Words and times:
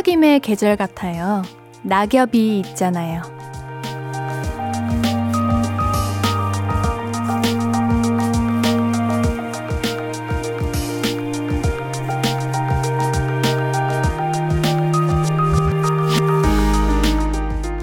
속삭임의 0.00 0.40
계절 0.40 0.76
같아요. 0.76 1.42
낙엽이 1.82 2.60
있잖아요. 2.60 3.22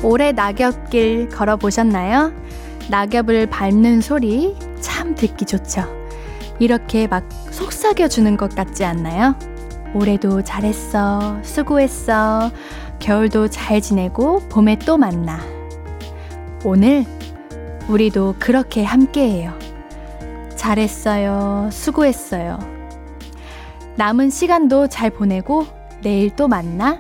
올해 0.04 0.32
낙엽길 0.32 1.30
걸어보셨나요? 1.30 2.32
낙엽을 2.90 3.48
밟는 3.48 4.02
소리 4.02 4.56
참 4.80 5.14
듣기 5.14 5.46
좋죠. 5.46 5.86
이렇게 6.60 7.08
막 7.08 7.28
속삭여주는 7.52 8.38
것 8.38 8.56
같지 8.56 8.86
않나요? 8.86 9.36
올해도 9.94 10.44
잘했어, 10.44 11.38
수고했어, 11.44 12.52
겨울도 13.00 13.50
잘 13.50 13.82
지내고 13.82 14.40
봄에 14.50 14.78
또 14.80 14.98
만나. 14.98 15.40
오늘 16.66 17.06
우리도 17.88 18.36
그렇게 18.40 18.84
함께해요. 18.84 19.54
잘했어요, 20.56 21.70
수고했어요. 21.72 22.60
남은 23.96 24.30
시간도 24.30 24.88
잘 24.88 25.10
보내고 25.10 25.66
내일 26.02 26.36
또 26.36 26.48
만나. 26.48 27.00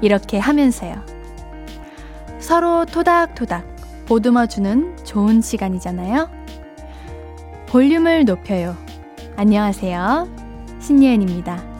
이렇게 0.00 0.38
하면서요. 0.38 0.96
서로 2.38 2.84
토닥토닥 2.84 3.64
보듬어주는 4.06 4.98
좋은 5.04 5.40
시간이잖아요. 5.40 6.28
볼륨을 7.68 8.26
높여요. 8.26 8.76
안녕하세요. 9.36 10.28
신예은입니다. 10.80 11.73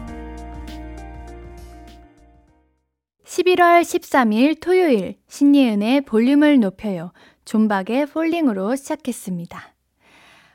11월 3.44 3.82
13일 3.82 4.58
토요일 4.58 5.16
신예은의 5.28 6.02
볼륨을 6.02 6.60
높여요. 6.60 7.12
존박의 7.44 8.06
폴링으로 8.06 8.74
시작했습니다. 8.74 9.74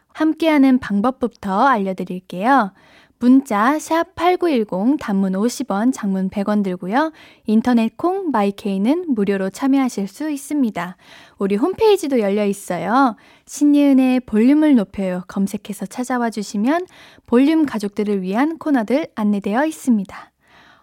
함께하는 0.08 0.80
방법부터 0.80 1.67
알려드릴게요. 1.67 2.73
문자 3.20 3.78
샵8910 3.78 4.98
단문 5.00 5.34
50원, 5.34 5.94
장문 5.94 6.30
100원 6.30 6.64
들고요. 6.64 7.12
인터넷 7.45 7.95
콩 7.95 8.32
마이케이는 8.32 9.14
무료로 9.14 9.52
참여하실 9.52 10.08
수 10.08 10.30
있습니다. 10.30 10.98
우리 11.38 11.58
홈페이지도 11.58 12.20
열려 12.20 12.45
있어요. 12.45 13.17
신예은의 13.45 14.22
볼륨을 14.22 14.76
높여요. 14.76 15.23
검색해서 15.28 15.86
찾아와 15.86 16.30
주시면 16.30 16.88
볼륨 17.28 17.66
가족들을 17.66 18.22
위한 18.22 18.58
코너들 18.58 19.10
안내되어 19.16 19.66
있습니다. 19.66 20.32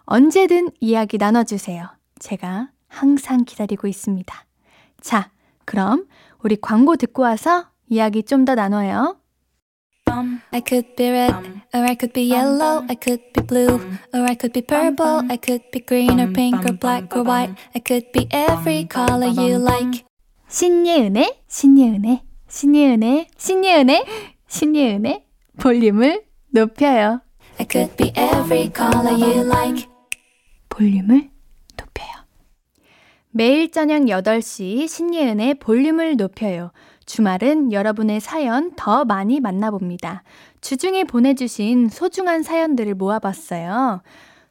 언제든 0.05 0.69
이야기 0.79 1.17
나눠주세요. 1.17 1.96
제가 2.19 2.69
항상 2.87 3.45
기다리고 3.45 3.87
있습니다. 3.87 4.45
자, 5.01 5.31
그럼 5.65 6.07
우리 6.39 6.55
광고 6.59 6.95
듣고 6.95 7.23
와서 7.23 7.67
이야기 7.87 8.23
좀 8.23 8.45
더 8.45 8.55
나눠요. 8.55 9.17
I 10.51 10.61
could 10.65 10.95
be 10.95 11.09
red, 11.09 11.33
or 11.73 11.83
I 11.83 11.95
could 11.99 12.13
be 12.13 12.31
yellow, 12.31 12.83
I 12.89 12.95
could 12.95 13.21
be 13.33 13.43
blue, 13.45 13.75
or 14.13 14.23
I 14.23 14.35
could 14.35 14.53
be 14.53 14.61
purple, 14.61 15.21
I 15.29 15.37
could 15.37 15.69
be 15.71 15.79
green 15.85 16.19
or 16.19 16.31
pink 16.31 16.65
or 16.65 16.73
black 16.73 17.13
or 17.15 17.23
white, 17.23 17.53
I 17.75 17.81
could 17.85 18.11
be 18.13 18.27
every 18.31 18.87
color 18.87 19.27
you 19.27 19.57
like. 19.61 20.05
신예은의, 20.47 21.43
신예은의, 21.47 22.21
신예은의, 22.47 23.27
신예은의, 23.37 24.05
신예은의 24.47 25.25
볼륨을 25.59 26.23
높여요. 26.51 27.21
I 27.59 27.67
could 27.69 27.95
be 27.97 28.11
every 28.15 28.71
color 28.73 29.13
you 29.13 29.43
like. 29.45 29.87
볼륨을 30.69 31.05
높여요. 31.17 31.36
매일 33.37 33.69
저녁 33.71 34.01
8시 34.05 34.87
신예은의 34.87 35.59
볼륨을 35.59 36.15
높여요. 36.17 36.71
주말은 37.05 37.71
여러분의 37.71 38.19
사연 38.19 38.71
더 38.75 39.05
많이 39.05 39.39
만나봅니다. 39.39 40.23
주중에 40.59 41.03
보내주신 41.03 41.87
소중한 41.89 42.41
사연들을 42.41 42.95
모아봤어요. 42.95 44.01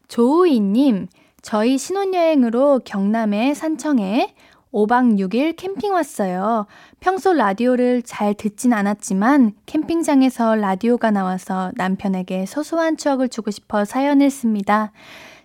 조우이님, 0.07 1.09
저희 1.43 1.79
신혼여행으로 1.79 2.83
경남의 2.85 3.57
산청에 3.57 4.33
5박 4.73 5.19
6일 5.19 5.57
캠핑 5.57 5.93
왔어요. 5.93 6.67
평소 7.01 7.33
라디오를 7.33 8.03
잘 8.03 8.35
듣진 8.35 8.73
않았지만 8.73 9.55
캠핑장에서 9.67 10.55
라디오가 10.55 11.11
나와서 11.11 11.73
남편에게 11.75 12.47
소소한 12.47 12.97
추억을 12.97 13.31
주고 13.31 13.51
싶어 13.51 13.85
사연을 13.85 14.31
씁니다. 14.31 14.93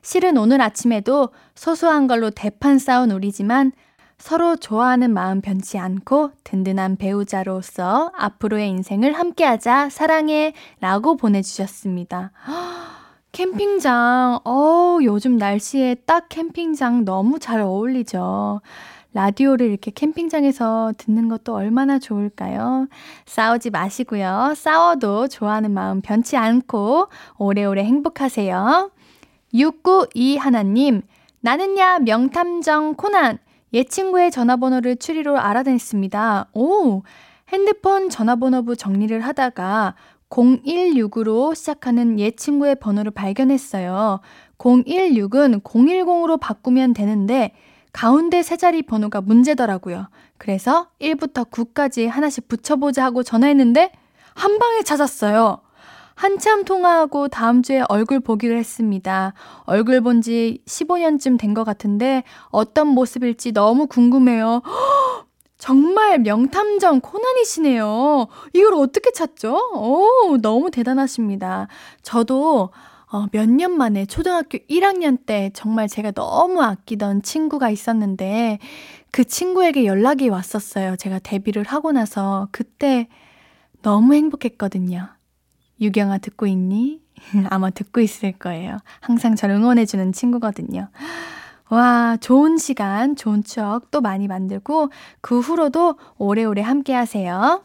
실은 0.02 0.38
오늘 0.38 0.62
아침에도 0.62 1.30
소소한 1.56 2.08
걸로 2.08 2.30
대판 2.30 2.80
싸운 2.80 3.12
우리지만 3.12 3.72
서로 4.18 4.56
좋아하는 4.56 5.12
마음 5.14 5.42
변치 5.42 5.78
않고 5.80 6.32
든든한 6.44 6.98
배우자로서 6.98 8.12
앞으로의 8.16 8.70
인생을 8.70 9.14
함께하자 9.14 9.90
사랑해 9.90 10.54
라고 10.80 11.18
보내주셨습니다. 11.18 12.32
캠핑장, 13.32 14.42
어 14.44 15.00
요즘 15.04 15.38
날씨에 15.38 15.96
딱 16.06 16.28
캠핑장 16.30 17.06
너무 17.06 17.40
잘 17.40 17.62
어울리죠. 17.62 18.62
라디오를 19.14 19.68
이렇게 19.68 19.92
캠핑장에서 19.92 20.94
듣는 20.98 21.28
것도 21.28 21.54
얼마나 21.56 21.98
좋을까요? 22.00 22.88
싸우지 23.26 23.72
마시고요. 23.72 24.54
싸워도 24.56 25.28
좋아하는 25.30 25.72
마음 25.72 26.02
변치 26.02 26.38
않고 26.38 27.08
오래오래 27.38 27.84
행복하세요. 27.84 28.92
692 29.54 30.38
하나님, 30.38 31.02
나는야 31.42 32.00
명탐정 32.00 32.96
코난. 32.96 33.38
옛 33.74 33.90
친구의 33.90 34.32
전화번호를 34.32 34.98
추리로 34.98 35.38
알아냈습니다. 35.38 36.50
오! 36.54 37.04
핸드폰 37.50 38.10
전화번호부 38.10 38.76
정리를 38.76 39.20
하다가 39.20 39.96
016으로 40.30 41.54
시작하는 41.54 42.20
옛 42.20 42.38
친구의 42.38 42.76
번호를 42.76 43.12
발견했어요. 43.12 44.22
016은 44.58 45.62
010으로 45.62 46.40
바꾸면 46.40 46.94
되는데 46.94 47.54
가운데 47.92 48.42
세 48.42 48.56
자리 48.56 48.82
번호가 48.84 49.20
문제더라고요. 49.20 50.08
그래서 50.38 50.88
1부터 51.02 51.50
9까지 51.50 52.08
하나씩 52.08 52.48
붙여보자 52.48 53.04
하고 53.04 53.24
전화했는데 53.24 53.92
한 54.34 54.60
방에 54.60 54.84
찾았어요. 54.84 55.60
한참 56.22 56.66
통화하고 56.66 57.30
다음 57.30 57.64
주에 57.64 57.82
얼굴 57.90 58.20
보기로 58.20 58.56
했습니다. 58.56 59.34
얼굴 59.66 60.02
본 60.02 60.22
지 60.22 60.60
15년쯤 60.68 61.40
된 61.40 61.56
것 61.56 61.64
같은데 61.64 62.24
어떤 62.50 62.90
모습일지 62.90 63.54
너무 63.54 63.88
궁금해요. 63.88 64.62
정말 65.58 66.20
명탐정 66.20 67.02
코난이시네요. 67.02 68.28
이걸 68.54 68.74
어떻게 68.76 69.12
찾죠? 69.12 69.56
오, 69.74 70.38
너무 70.42 70.70
대단하십니다. 70.70 71.68
저도 72.04 72.70
어, 73.12 73.26
몇 73.32 73.48
년 73.50 73.72
만에 73.76 74.06
초등학교 74.06 74.60
1학년 74.70 75.18
때 75.26 75.50
정말 75.56 75.88
제가 75.88 76.12
너무 76.12 76.62
아끼던 76.62 77.24
친구가 77.24 77.72
있었는데 77.72 78.60
그 79.12 79.24
친구에게 79.24 79.86
연락이 79.86 80.30
왔었어요. 80.30 80.98
제가 80.98 81.18
데뷔를 81.18 81.64
하고 81.64 81.92
나서 81.92 82.48
그때 82.52 83.08
너무 83.82 84.14
행복했거든요. 84.14 85.08
유경아 85.82 86.20
듣고 86.20 86.46
있니? 86.46 87.02
아마 87.50 87.70
듣고 87.70 88.02
있을 88.02 88.32
거예요. 88.34 88.78
항상 89.00 89.36
저를 89.36 89.56
응원해주는 89.56 90.14
친구거든요. 90.14 90.90
와, 91.70 92.18
좋은 92.20 92.58
시간, 92.58 93.16
좋은 93.16 93.44
추억 93.44 93.92
또 93.92 94.02
많이 94.02 94.28
만들고 94.28 94.90
그 95.22 95.40
후로도 95.40 95.96
오래오래 96.18 96.62
함께 96.62 96.94
하세요. 96.94 97.64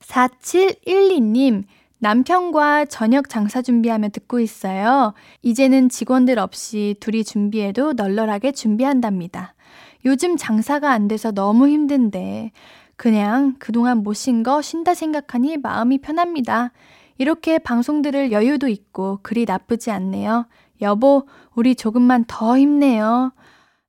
4712님, 0.00 1.64
남편과 1.98 2.86
저녁 2.86 3.28
장사 3.28 3.62
준비하며 3.62 4.10
듣고 4.10 4.40
있어요. 4.40 5.14
이제는 5.42 5.88
직원들 5.88 6.38
없이 6.38 6.94
둘이 7.00 7.24
준비해도 7.24 7.94
널널하게 7.94 8.52
준비한답니다. 8.52 9.54
요즘 10.04 10.36
장사가 10.36 10.90
안 10.90 11.08
돼서 11.08 11.32
너무 11.32 11.68
힘든데 11.68 12.52
그냥 12.98 13.54
그동안 13.58 14.02
못 14.02 14.14
쉰 14.14 14.42
거 14.42 14.60
쉰다 14.60 14.92
생각하니 14.94 15.56
마음이 15.58 15.98
편합니다. 15.98 16.72
이렇게 17.16 17.58
방송 17.58 18.02
들을 18.02 18.32
여유도 18.32 18.68
있고 18.68 19.20
글이 19.22 19.44
나쁘지 19.46 19.90
않네요. 19.92 20.46
여보, 20.82 21.26
우리 21.54 21.74
조금만 21.74 22.24
더 22.26 22.58
힘내요. 22.58 23.32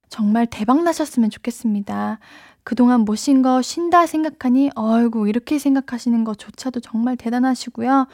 정말 0.09 0.45
대박 0.47 0.83
나셨으면 0.83 1.29
좋겠습니다. 1.31 2.19
그동안 2.63 3.01
못 3.01 3.15
쉰 3.15 3.41
거 3.41 3.61
쉰다 3.63 4.05
생각하니 4.05 4.69
어이구 4.75 5.27
이렇게 5.27 5.57
생각하시는 5.57 6.23
것조차도 6.23 6.79
정말 6.79 7.17
대단하시고요. 7.17 8.07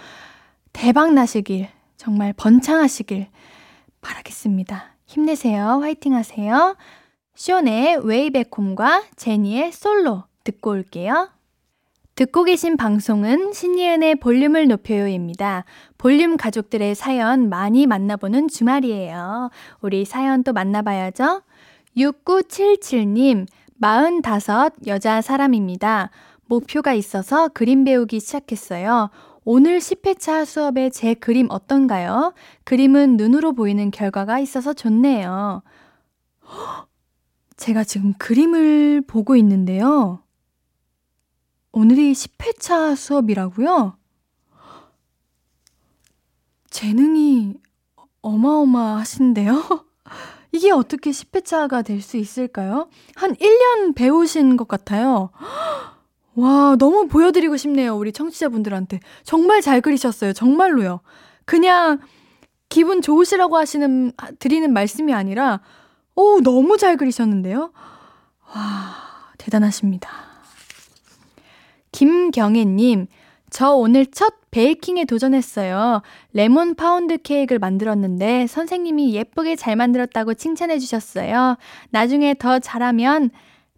대박 0.72 1.14
나시길 1.14 1.68
정말 1.98 2.34
번창하시길 2.34 3.28
바라겠습니다. 4.00 4.96
힘내세요. 5.08 5.82
화이팅 5.82 6.16
하세요. 6.16 6.78
쇼의 7.36 7.98
웨이백홈과 8.06 9.04
제니의 9.18 9.74
솔로 9.74 10.24
듣고 10.46 10.72
올게요. 10.72 11.30
듣고 12.16 12.46
계신 12.46 12.78
방송은 12.78 13.52
신예은의 13.52 14.16
볼륨을 14.16 14.70
높여요입니다. 14.70 15.66
볼륨 15.98 16.38
가족들의 16.38 16.96
사연 16.96 17.50
많이 17.50 17.86
만나보는 17.88 18.48
주말이에요. 18.48 19.50
우리 19.82 20.06
사연 20.06 20.42
또 20.44 20.54
만나봐야죠. 20.54 21.42
6977님, 21.98 23.48
45 23.82 24.88
여자 24.88 25.22
사람입니다. 25.22 26.10
목표가 26.46 26.94
있어서 26.94 27.50
그림 27.50 27.84
배우기 27.84 28.22
시작했어요. 28.22 29.10
오늘 29.44 29.80
10회차 29.80 30.46
수업에 30.46 30.90
제 30.90 31.14
그림 31.14 31.48
어떤가요? 31.50 32.34
그림은 32.64 33.18
눈으로 33.18 33.52
보이는 33.52 33.92
결과가 33.92 34.40
있어서 34.40 34.74
좋네요. 34.74 35.64
제가 37.58 37.84
지금 37.84 38.14
그림을 38.18 39.04
보고 39.06 39.36
있는데요. 39.36 40.25
오늘이 41.78 42.14
10회차 42.14 42.96
수업이라고요? 42.96 43.98
재능이 46.70 47.56
어마어마하신데요? 48.22 49.86
이게 50.54 50.72
어떻게 50.72 51.12
10회차가 51.12 51.84
될 51.84 52.02
수 52.02 52.16
있을까요? 52.16 52.88
한 53.16 53.36
1년 53.36 53.94
배우신 53.94 54.56
것 54.56 54.70
같아요. 54.70 55.32
와, 56.36 56.78
너무 56.80 57.08
보여드리고 57.10 57.58
싶네요. 57.58 57.94
우리 57.98 58.14
청취자분들한테. 58.14 59.02
정말 59.24 59.62
잘 59.62 59.82
그리셨어요. 59.82 60.32
정말로요. 60.32 61.02
그냥 61.44 62.00
기분 62.70 63.02
좋으시라고 63.02 63.58
하시는, 63.58 64.14
드리는 64.40 64.72
말씀이 64.72 65.14
아니라, 65.14 65.60
오, 66.16 66.40
너무 66.40 66.78
잘 66.78 66.96
그리셨는데요? 66.96 67.74
와, 68.54 68.96
대단하십니다. 69.38 70.10
김경애님, 71.96 73.08
저 73.50 73.72
오늘 73.72 74.06
첫 74.06 74.34
baking에 74.52 75.06
도전했어요. 75.06 76.02
레몬 76.34 76.76
파운드 76.76 77.18
케이크를 77.18 77.58
만들었는데 77.60 78.48
선생님이 78.48 79.14
예쁘게 79.14 79.56
잘 79.56 79.78
만들었다고 79.78 80.34
칭찬해 80.34 80.78
주셨어요. 80.78 81.56
나중에 81.92 82.34
더 82.34 82.60
잘하면 82.60 83.30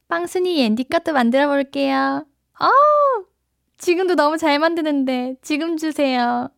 빵순이 0.08 0.64
옌디 0.63 0.86
것도 0.86 1.14
만들어 1.14 1.48
볼게요. 1.48 2.25
아 2.60 2.69
지금도 3.78 4.16
너무 4.16 4.38
잘 4.38 4.58
만드는데 4.58 5.36
지금 5.44 5.78
주세요. 5.78 6.50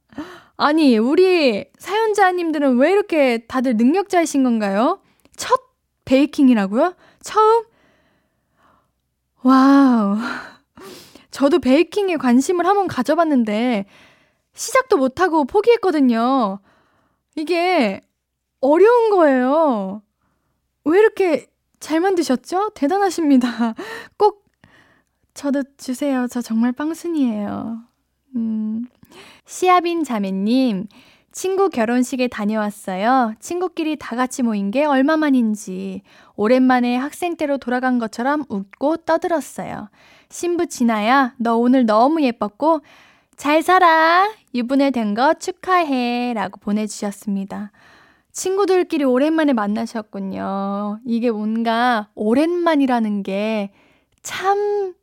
아니, 0.56 0.98
우리 0.98 1.66
사연자님들은 1.78 2.78
왜 2.78 2.92
이렇게 2.92 3.46
다들 3.48 3.76
능력자이신 3.76 4.44
건가요? 4.44 5.02
첫 5.36 5.60
baking이라고요? 6.06 6.96
처음? 7.22 7.64
Wow. 9.44 10.18
저도 11.40 11.60
baking에 11.60 12.18
관심을 12.18 12.66
한번 12.66 12.88
가져봤는데 12.88 13.86
시작도 14.56 14.98
못하고 14.98 15.46
포기했거든요. 15.46 16.60
이게 17.38 18.02
어려운 18.60 19.10
거예요. 19.10 20.02
왜 20.84 21.00
이렇게 21.00 21.48
잘 21.80 22.02
만드셨죠? 22.02 22.72
대단하십니다. 22.72 23.48
꼭 24.20 24.44
저도 25.34 25.64
주세요. 25.78 26.28
저 26.30 26.42
정말 26.42 26.74
빵순이에요. 26.74 27.84
음, 28.36 28.84
시아빈 29.46 30.04
자매님, 30.04 30.88
친구 31.32 31.70
결혼식에 31.70 32.28
다녀왔어요. 32.28 33.36
친구끼리 33.40 33.96
다 33.96 34.18
같이 34.18 34.44
모인 34.44 34.72
게 34.72 34.84
얼마만인지 34.84 36.02
오랜만에 36.36 36.98
학생 36.98 37.38
때로 37.38 37.58
돌아간 37.58 37.98
것처럼 37.98 38.44
웃고 38.50 38.98
떠들었어요. 38.98 39.88
신부 40.30 40.68
진아야, 40.68 41.34
너 41.38 41.58
오늘 41.58 41.86
너무 41.86 42.22
예뻤고, 42.22 42.81
잘 43.36 43.64
살아. 43.64 44.30
유분에 44.54 44.92
된거 44.92 45.34
축하해. 45.34 46.34
라고 46.34 46.60
보내주셨습니다. 46.60 47.72
친구들끼리 48.31 49.06
오랜만에 49.06 49.54
만나셨군요. 49.54 51.00
이게 51.06 51.31
뭔가 51.31 52.10
오랜만이라는 52.16 53.24
게 53.24 53.72
참, 54.22 54.94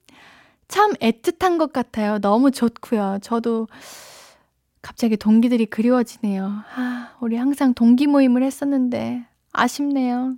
참 0.68 0.92
애틋한 0.94 1.58
것 1.58 1.72
같아요. 1.72 2.18
너무 2.18 2.50
좋고요. 2.50 3.18
저도 3.20 3.66
갑자기 4.80 5.16
동기들이 5.16 5.66
그리워지네요. 5.66 6.52
아, 6.76 7.14
우리 7.20 7.36
항상 7.36 7.74
동기 7.74 8.06
모임을 8.06 8.42
했었는데 8.42 9.24
아쉽네요. 9.52 10.36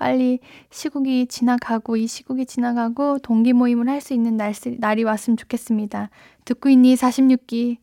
빨리 0.00 0.40
시국이 0.70 1.26
지나가고 1.26 1.98
이 1.98 2.06
시국이 2.06 2.46
지나가고 2.46 3.18
동기 3.18 3.52
모임을 3.52 3.88
할 3.88 4.00
수 4.00 4.14
있는 4.14 4.38
날, 4.38 4.54
날이 4.78 5.04
왔으면 5.04 5.36
좋겠습니다. 5.36 6.08
듣고 6.46 6.70
있니 6.70 6.94
46기 6.94 7.76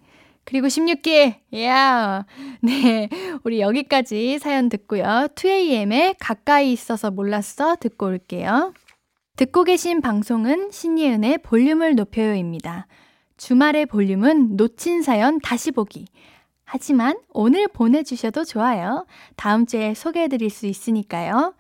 그리고 0.44 0.66
16기 0.66 1.36
야 1.64 2.26
네, 2.62 3.08
우리 3.44 3.62
여기까지 3.62 4.40
사연 4.40 4.68
듣고요. 4.68 5.28
2AM의 5.36 6.16
가까이 6.20 6.74
있어서 6.74 7.12
몰랐어 7.12 7.76
듣고 7.76 8.08
올게요. 8.08 8.74
듣고 9.36 9.64
계신 9.64 10.02
방송은 10.02 10.72
신예은의 10.72 11.38
볼륨을 11.44 11.94
높여요입니다. 11.94 12.88
주말의 13.38 13.86
볼륨은 13.86 14.58
놓친 14.58 15.04
사연 15.04 15.40
다시 15.40 15.70
보기. 15.70 16.08
하지만 16.70 17.18
오늘 17.30 17.70
보내주셔도 17.70 18.44
좋아요. 18.44 19.06
다음 19.38 19.66
주에 19.66 19.94
소개해드릴 19.94 20.50
수 20.50 20.66
있으니까요. 20.66 21.54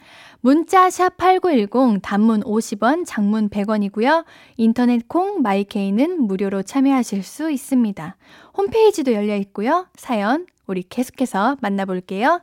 문자 0.48 0.90
샵 0.90 1.18
8910 1.18 2.00
단문 2.02 2.40
50원, 2.40 3.04
장문 3.06 3.50
100원이고요. 3.50 4.24
인터넷 4.56 5.06
콩 5.10 5.42
마이케이는 5.42 6.22
무료로 6.22 6.64
참여하실 6.64 7.22
수 7.24 7.52
있습니다. 7.52 8.16
홈페이지도 8.56 9.12
열려 9.12 9.36
있고요. 9.36 9.88
사연 9.98 10.48
우리 10.66 10.83
계속해서 10.83 11.57
만나볼게요. 11.60 12.40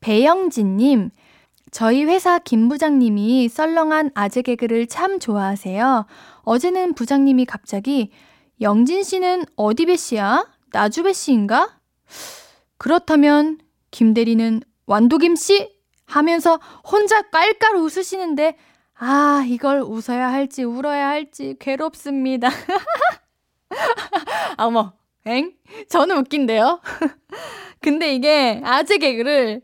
배영진 0.00 0.78
님, 0.78 1.10
저희 1.70 2.04
회사 2.04 2.38
김 2.38 2.70
부장님이 2.70 3.50
썰렁한 3.50 4.12
아재 4.14 4.40
개그를 4.40 4.86
참 4.86 5.20
좋아하세요. 5.20 6.06
어제는 6.44 6.94
부장님이 6.94 7.44
갑자기 7.44 8.10
영진 8.62 9.02
씨는 9.02 9.44
어디 9.56 9.84
배 9.84 9.96
씨야? 9.96 10.46
나주 10.72 11.02
배 11.02 11.12
씨인가? 11.12 11.76
그렇다면 12.78 13.58
김 13.90 14.14
대리는 14.14 14.62
완도김 14.86 15.36
씨? 15.36 15.73
하면서 16.14 16.60
혼자 16.84 17.22
깔깔 17.22 17.76
웃으시는데 17.76 18.56
아, 18.96 19.44
이걸 19.48 19.80
웃어야 19.80 20.32
할지 20.32 20.62
울어야 20.62 21.08
할지 21.08 21.56
괴롭습니다. 21.58 22.48
어머, 24.56 24.92
엥? 25.26 25.52
저는 25.88 26.18
웃긴데요? 26.18 26.80
근데 27.82 28.14
이게 28.14 28.62
아재 28.64 28.98
개그를 28.98 29.62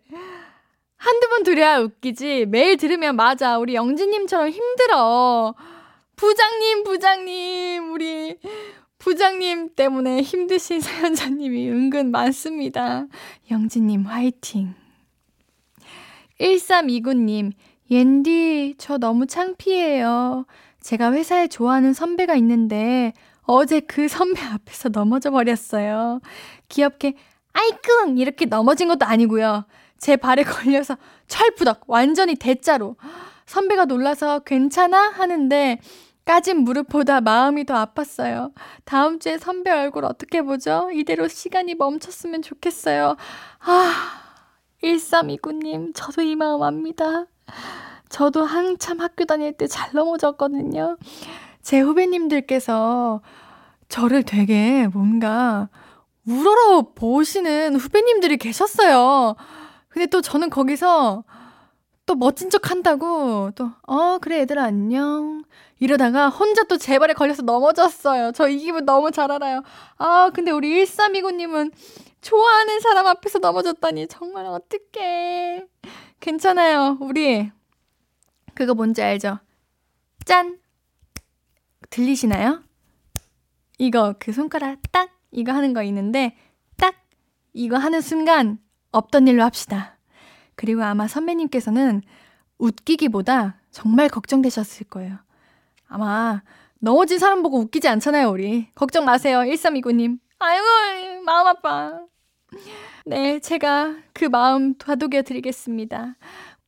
한두 0.97 1.28
번 1.28 1.45
들어야 1.45 1.78
웃기지 1.78 2.47
매일 2.47 2.76
들으면 2.76 3.14
맞아. 3.14 3.59
우리 3.59 3.76
영진님처럼 3.76 4.50
힘들어. 4.50 5.54
부장님, 6.16 6.83
부장님, 6.83 7.92
우리 7.92 8.37
부장님 8.99 9.76
때문에 9.76 10.21
힘드신 10.21 10.80
사연자님이 10.80 11.71
은근 11.71 12.11
많습니다. 12.11 13.07
영진님 13.50 14.02
화이팅. 14.02 14.79
1329님, 16.40 17.52
옌디, 17.90 18.75
저 18.78 18.99
너무 18.99 19.26
창피해요. 19.26 20.47
제가 20.80 21.12
회사에 21.12 21.49
좋아하는 21.49 21.92
선배가 21.92 22.35
있는데 22.37 23.12
어제 23.42 23.80
그 23.80 24.09
선배 24.09 24.40
앞에서 24.44 24.88
넘어져 24.88 25.30
버렸어요. 25.30 26.20
귀엽게 26.68 27.14
아이꿍 27.52 28.18
이렇게 28.18 28.47
넘어진 28.47 28.88
것도 28.88 29.04
아니고요. 29.06 29.64
제 29.99 30.16
발에 30.16 30.42
걸려서 30.44 30.97
철푸덕 31.28 31.82
완전히 31.87 32.35
대자로 32.35 32.97
선배가 33.47 33.85
놀라서 33.87 34.40
괜찮아 34.40 35.11
하는데 35.11 35.78
까진 36.25 36.59
무릎보다 36.59 37.20
마음이 37.20 37.64
더 37.64 37.75
아팠어요. 37.75 38.52
다음 38.85 39.18
주에 39.18 39.37
선배 39.37 39.70
얼굴 39.70 40.04
어떻게 40.04 40.42
보죠? 40.42 40.90
이대로 40.92 41.26
시간이 41.26 41.75
멈췄으면 41.75 42.42
좋겠어요. 42.42 43.16
아, 43.59 44.20
1329님, 44.82 45.92
저도 45.94 46.22
이 46.22 46.37
마음 46.37 46.62
압니다. 46.62 47.26
저도 48.08 48.44
한참 48.44 49.00
학교 49.00 49.25
다닐 49.25 49.52
때 49.52 49.66
잘 49.66 49.90
넘어졌거든요. 49.92 50.96
제 51.62 51.80
후배님들께서 51.80 53.20
저를 53.88 54.22
되게 54.22 54.88
뭔가 54.88 55.68
우러러 56.26 56.92
보시는 56.94 57.76
후배님들이 57.76 58.37
계셨어요. 58.37 59.37
근데 59.88 60.06
또 60.06 60.20
저는 60.22 60.50
거기서 60.50 61.25
또 62.06 62.14
멋진 62.14 62.50
척 62.50 62.70
한다고 62.70 63.50
또, 63.54 63.70
어, 63.87 64.18
그래, 64.18 64.40
얘들아, 64.40 64.64
안녕. 64.64 65.42
이러다가 65.78 66.28
혼자 66.28 66.64
또 66.64 66.76
제 66.76 66.99
발에 66.99 67.14
걸려서 67.14 67.42
넘어졌어요. 67.42 68.32
저 68.32 68.49
이 68.49 68.58
기분 68.58 68.84
너무 68.84 69.10
잘 69.12 69.30
알아요. 69.30 69.62
아, 69.99 70.30
근데 70.34 70.50
우리 70.50 70.84
1329님은 70.84 71.72
좋아하는 72.21 72.81
사람 72.81 73.07
앞에서 73.07 73.39
넘어졌다니 73.39 74.09
정말 74.09 74.47
어떡해. 74.47 75.67
괜찮아요. 76.21 76.99
우리 77.00 77.50
그거 78.55 78.75
뭔지 78.75 79.03
알죠? 79.03 79.39
짠! 80.25 80.59
들리시나요? 81.89 82.62
이거 83.79 84.15
그 84.19 84.33
손가락 84.33 84.79
딱 84.93 85.11
이거 85.31 85.53
하는 85.53 85.73
거 85.73 85.83
있는데 85.85 86.37
딱 86.77 86.95
이거 87.53 87.77
하는 87.79 88.00
순간 88.00 88.59
없던 88.93 89.27
일로 89.29 89.43
합시다. 89.43 89.97
그리고 90.55 90.83
아마 90.83 91.09
선배님께서는 91.09 92.03
웃기기보다 92.59 93.61
정말 93.71 94.09
걱정되셨을 94.09 94.89
거예요. 94.89 95.17
아마 95.89 96.43
넘어진 96.79 97.19
사람 97.19 97.43
보고 97.43 97.59
웃기지 97.59 97.89
않잖아요, 97.89 98.29
우리. 98.31 98.69
걱정 98.75 99.05
마세요, 99.05 99.39
1329님. 99.39 100.19
아이고, 100.42 101.23
마음 101.26 101.47
아파. 101.49 102.00
네, 103.04 103.38
제가 103.40 103.94
그 104.14 104.25
마음 104.25 104.75
다독여 104.75 105.20
드리겠습니다. 105.23 106.16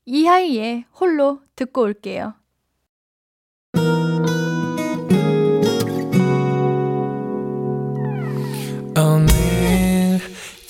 이하이의 0.05 0.85
홀로 1.00 1.41
듣고 1.57 1.81
올게요. 1.81 2.35
오늘 8.95 10.21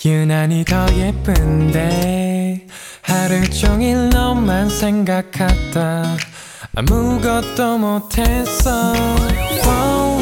유난히 0.04 0.64
더 0.64 0.86
예쁜데 0.94 2.68
하루 3.02 3.50
종일 3.50 4.10
너만 4.10 4.68
생각하다 4.68 6.04
아무것도 6.76 7.78
못했어 7.78 8.92
네가 8.92 10.21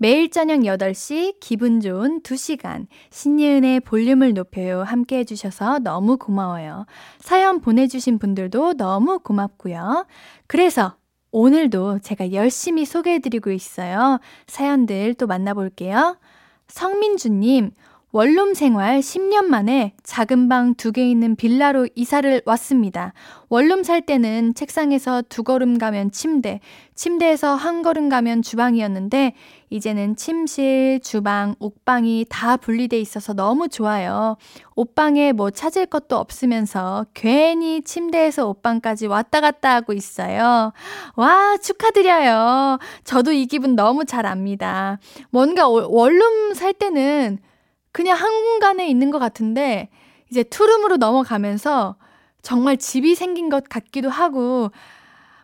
매일 0.00 0.30
저녁 0.30 0.60
8시 0.60 1.40
기분 1.40 1.80
좋은 1.80 2.22
2시간 2.22 2.86
신예은의 3.10 3.80
볼륨을 3.80 4.32
높여요 4.32 4.84
함께 4.84 5.18
해주셔서 5.18 5.80
너무 5.80 6.18
고마워요. 6.18 6.86
사연 7.18 7.60
보내주신 7.60 8.20
분들도 8.20 8.74
너무 8.74 9.18
고맙고요. 9.18 10.06
그래서 10.46 10.94
오늘도 11.32 11.98
제가 11.98 12.32
열심히 12.32 12.84
소개해드리고 12.84 13.50
있어요. 13.50 14.20
사연들 14.46 15.14
또 15.14 15.26
만나볼게요. 15.26 16.16
성민주님, 16.68 17.72
원룸 18.10 18.54
생활 18.54 19.00
10년 19.00 19.44
만에 19.44 19.92
작은 20.02 20.48
방 20.48 20.74
두 20.76 20.92
개 20.92 21.06
있는 21.10 21.36
빌라로 21.36 21.88
이사를 21.94 22.40
왔습니다. 22.46 23.12
원룸 23.50 23.82
살 23.82 24.00
때는 24.00 24.54
책상에서 24.54 25.22
두 25.28 25.42
걸음 25.42 25.76
가면 25.76 26.10
침대, 26.10 26.60
침대에서 26.94 27.54
한 27.54 27.82
걸음 27.82 28.08
가면 28.08 28.40
주방이었는데 28.40 29.34
이제는 29.68 30.16
침실, 30.16 31.00
주방, 31.02 31.54
옥방이 31.58 32.24
다 32.30 32.56
분리돼 32.56 32.98
있어서 32.98 33.34
너무 33.34 33.68
좋아요. 33.68 34.38
옷방에 34.74 35.32
뭐 35.32 35.50
찾을 35.50 35.84
것도 35.84 36.16
없으면서 36.16 37.04
괜히 37.12 37.82
침대에서 37.82 38.48
옷방까지 38.48 39.06
왔다 39.06 39.42
갔다 39.42 39.74
하고 39.74 39.92
있어요. 39.92 40.72
와, 41.16 41.56
축하드려요. 41.58 42.78
저도 43.04 43.32
이 43.32 43.44
기분 43.44 43.76
너무 43.76 44.06
잘 44.06 44.24
압니다. 44.24 44.98
뭔가 45.30 45.68
원룸 45.68 46.54
살 46.54 46.72
때는 46.72 47.38
그냥 47.92 48.16
한 48.16 48.30
공간에 48.44 48.88
있는 48.88 49.10
것 49.10 49.18
같은데 49.18 49.88
이제 50.30 50.42
투룸으로 50.42 50.96
넘어가면서 50.98 51.96
정말 52.42 52.76
집이 52.76 53.14
생긴 53.14 53.48
것 53.48 53.68
같기도 53.68 54.08
하고 54.10 54.70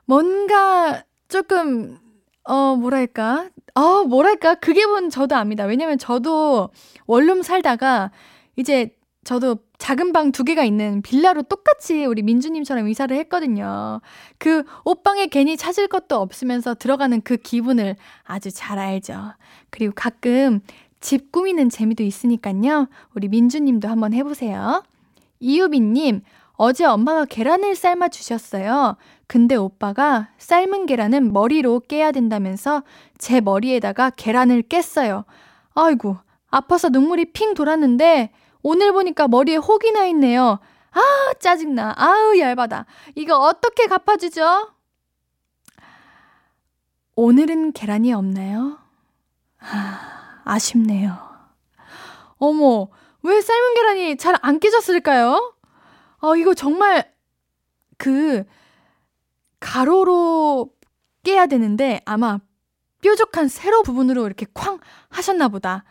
뭔가 0.07 1.03
조금 1.29 1.99
어 2.45 2.77
뭐랄까 2.77 3.49
어 3.75 4.05
뭐랄까 4.05 4.55
그 4.55 4.73
기분 4.73 5.11
저도 5.11 5.35
압니다. 5.37 5.65
왜냐면 5.65 5.99
저도 5.99 6.71
원룸 7.07 7.43
살다가 7.43 8.11
이제 8.57 8.95
저도 9.25 9.59
작은 9.79 10.13
방 10.13 10.31
두 10.33 10.45
개가 10.45 10.65
있는 10.65 11.03
빌라로 11.03 11.43
똑같이 11.43 12.05
우리 12.05 12.23
민주님처럼 12.23 12.89
이사를 12.89 13.15
했거든요. 13.17 14.01
그 14.39 14.65
옷방에 14.85 15.27
괜히 15.27 15.57
찾을 15.57 15.89
것도 15.89 16.17
없으면서 16.21 16.75
들어가는 16.75 17.23
그 17.23 17.37
기분을 17.37 17.97
아주 18.23 18.51
잘 18.53 18.79
알죠. 18.79 19.33
그리고 19.71 19.93
가끔 19.97 20.61
집 21.05 21.33
꾸미는 21.33 21.69
재미도 21.69 22.03
있으니까요. 22.03 22.89
우리 23.15 23.29
민주님도 23.29 23.89
한번 23.89 24.15
해보세요. 24.15 24.83
이유빈님, 25.39 26.23
어제 26.55 26.87
엄마가 26.87 27.27
계란을 27.27 27.75
삶아 27.75 28.09
주셨어요. 28.09 28.97
근데 29.27 29.55
오빠가 29.55 30.31
삶은 30.39 30.87
계란은 30.87 31.35
머리로 31.35 31.81
깨야 31.81 32.11
된다면서 32.11 32.85
제 33.19 33.43
머리에다가 33.43 34.13
계란을 34.17 34.63
깼어요. 34.63 35.27
아이고, 35.75 36.17
아파서 36.49 36.89
눈물이 36.89 37.33
핑 37.33 37.53
돌았는데 37.53 38.31
오늘 38.63 38.93
보니까 38.95 39.29
머리에 39.29 39.57
혹이 39.57 39.93
나 39.93 40.07
있네요. 40.07 40.59
아, 40.91 41.35
짜증나. 41.39 41.97
아우, 41.99 42.39
얇아다. 42.39 42.87
이거 43.15 43.37
어떻게 43.41 43.89
갚아주죠? 43.89 44.71
오늘은 47.15 47.73
계란이 47.73 48.15
없나요? 48.15 48.79
아. 49.59 50.24
아쉽네요. 50.45 51.17
어머, 52.39 52.89
왜 53.23 53.41
삶은 53.41 53.75
계란이 53.75 54.17
잘 54.17 54.37
안 54.43 54.61
깨졌을까요? 54.61 55.55
어, 56.21 56.37
이거 56.37 56.55
정말 56.55 57.13
그 57.99 58.45
가로로 59.61 60.71
깨야 61.23 61.47
되는데 61.47 62.01
아마 62.05 62.39
뾰족한 63.03 63.49
세로 63.49 63.83
부분으로 63.83 64.27
이렇게 64.27 64.47
쾅 64.53 64.79
하셨나 65.09 65.49
보다. 65.49 65.85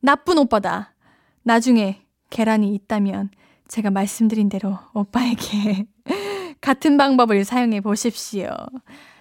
나쁜 0.00 0.38
오빠다. 0.38 0.94
나중에 1.42 2.02
계란이 2.30 2.74
있다면 2.74 3.30
제가 3.68 3.90
말씀드린 3.90 4.48
대로 4.48 4.78
오빠에게 4.94 5.86
같은 6.60 6.96
방법을 6.96 7.44
사용해 7.44 7.80
보십시오. 7.80 8.50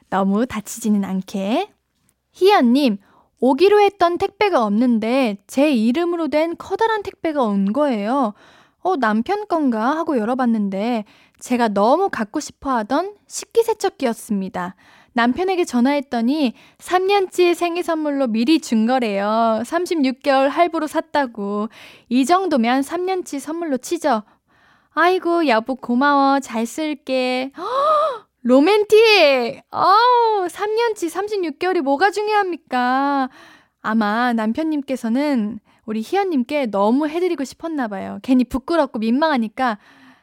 너무 0.09 0.45
다치지는 0.45 1.03
않게. 1.03 1.71
희연님, 2.31 2.97
오기로 3.45 3.81
했던 3.81 4.17
택배가 4.17 4.63
없는데 4.63 5.35
제 5.47 5.69
이름으로 5.69 6.29
된 6.29 6.55
커다란 6.57 7.03
택배가 7.03 7.43
온 7.43 7.73
거예요. 7.73 8.33
어, 8.79 8.95
남편 8.95 9.49
건가 9.49 9.97
하고 9.97 10.17
열어봤는데 10.17 11.03
제가 11.41 11.67
너무 11.67 12.07
갖고 12.09 12.39
싶어 12.39 12.69
하던 12.77 13.15
식기세척기였습니다. 13.27 14.75
남편에게 15.11 15.65
전화했더니 15.65 16.53
3년치 16.77 17.53
생일 17.53 17.83
선물로 17.83 18.27
미리 18.27 18.61
준 18.61 18.85
거래요. 18.85 19.61
36개월 19.65 20.47
할부로 20.47 20.87
샀다고. 20.87 21.67
이 22.07 22.25
정도면 22.25 22.79
3년치 22.79 23.41
선물로 23.41 23.75
치죠. 23.75 24.23
아이고, 24.91 25.49
여보 25.49 25.75
고마워. 25.75 26.39
잘 26.39 26.65
쓸게. 26.65 27.51
허! 27.57 28.32
로맨틱! 28.43 29.61
어우, 29.71 30.47
3년치 30.47 31.09
36개월이 31.09 31.81
뭐가 31.81 32.11
중요합니까? 32.11 33.29
아마 33.81 34.33
남편님께서는 34.33 35.59
우리 35.85 36.01
희연님께 36.01 36.67
너무 36.67 37.07
해드리고 37.07 37.43
싶었나 37.45 37.87
봐요. 37.87 38.19
괜히 38.21 38.43
부끄럽고 38.43 38.99
민망하니까 38.99 39.77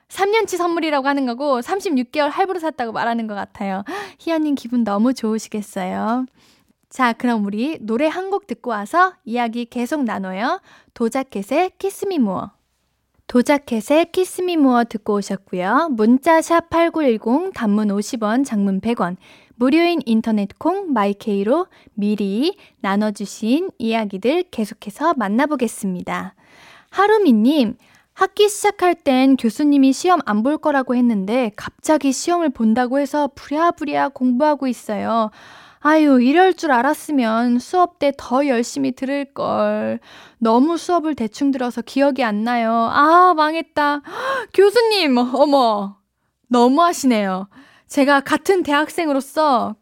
3년치 0.09 0.57
선물이라고 0.59 1.07
하는 1.09 1.25
거고 1.27 1.61
36개월 1.61 2.29
할부로 2.31 2.59
샀다고 2.59 2.93
말하는 2.93 3.27
것 3.27 3.35
같아요. 3.35 3.85
희연님 4.19 4.55
기분 4.55 4.85
너무 4.85 5.15
좋으시겠어요. 5.15 6.27
자, 6.91 7.12
그럼 7.12 7.45
우리 7.47 7.79
노래 7.81 8.07
한 8.09 8.31
곡 8.31 8.47
듣고 8.47 8.71
와서 8.71 9.15
이야기 9.25 9.65
계속 9.65 10.05
나눠요. 10.05 10.61
Doja 10.95 11.29
Cat의 11.29 11.73
Kiss 11.79 12.05
Me 12.05 12.19
More. 12.19 12.50
Doja 13.31 13.66
Cat의 13.66 14.11
Kiss 14.11 14.41
Me 14.41 14.57
More 14.57 14.83
듣고 14.83 15.15
오셨고요. 15.15 15.91
문자 15.93 16.43
샵 16.43 16.69
8910 16.69 17.53
단문 17.55 17.87
50원, 17.87 18.45
장문 18.45 18.81
100원. 18.81 19.17
무료인 19.55 20.01
인터넷 20.05 20.59
콩 20.59 20.93
마이케이로 20.93 21.69
미리 21.95 22.57
나눠 22.81 23.13
주신 23.13 23.71
이야기들 23.79 24.47
계속해서 24.51 25.15
만나보겠습니다. 25.15 26.35
하루미 26.91 27.35
님, 27.35 27.77
학기 28.15 28.49
시작할 28.49 28.97
땐 28.97 29.37
교수님이 29.37 29.93
시험 29.93 30.19
안 30.27 30.43
볼 30.43 30.59
거라고 30.59 30.97
했는데 30.97 31.53
갑자기 31.55 32.11
시험을 32.11 32.51
본다고 32.51 32.99
해서 32.99 33.31
부랴부랴 33.37 34.09
공부하고 34.09 34.67
있어요. 34.67 35.31
아유, 35.83 36.21
이럴 36.21 36.53
줄 36.55 36.73
알았으면 36.73 37.59
수업 37.59 37.99
때 37.99 38.13
더 38.17 38.47
열심히 38.47 38.93
들을 38.93 39.25
걸. 39.33 39.99
너무 40.39 40.77
수업을 40.77 41.15
대충 41.15 41.51
들어서 41.51 41.81
기억이 41.81 42.23
안 42.23 42.45
나요. 42.45 42.71
아, 42.93 43.33
망했다. 43.35 44.03
교수님, 44.53 45.17
어머. 45.17 45.97
너무 46.49 46.83
하시네요. 46.83 47.49
제가 47.87 48.21
같은 48.21 48.63
대학생으로서 48.63 49.77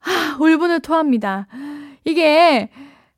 하, 0.00 0.36
울분을 0.40 0.80
토합니다. 0.80 1.46
이게 2.04 2.70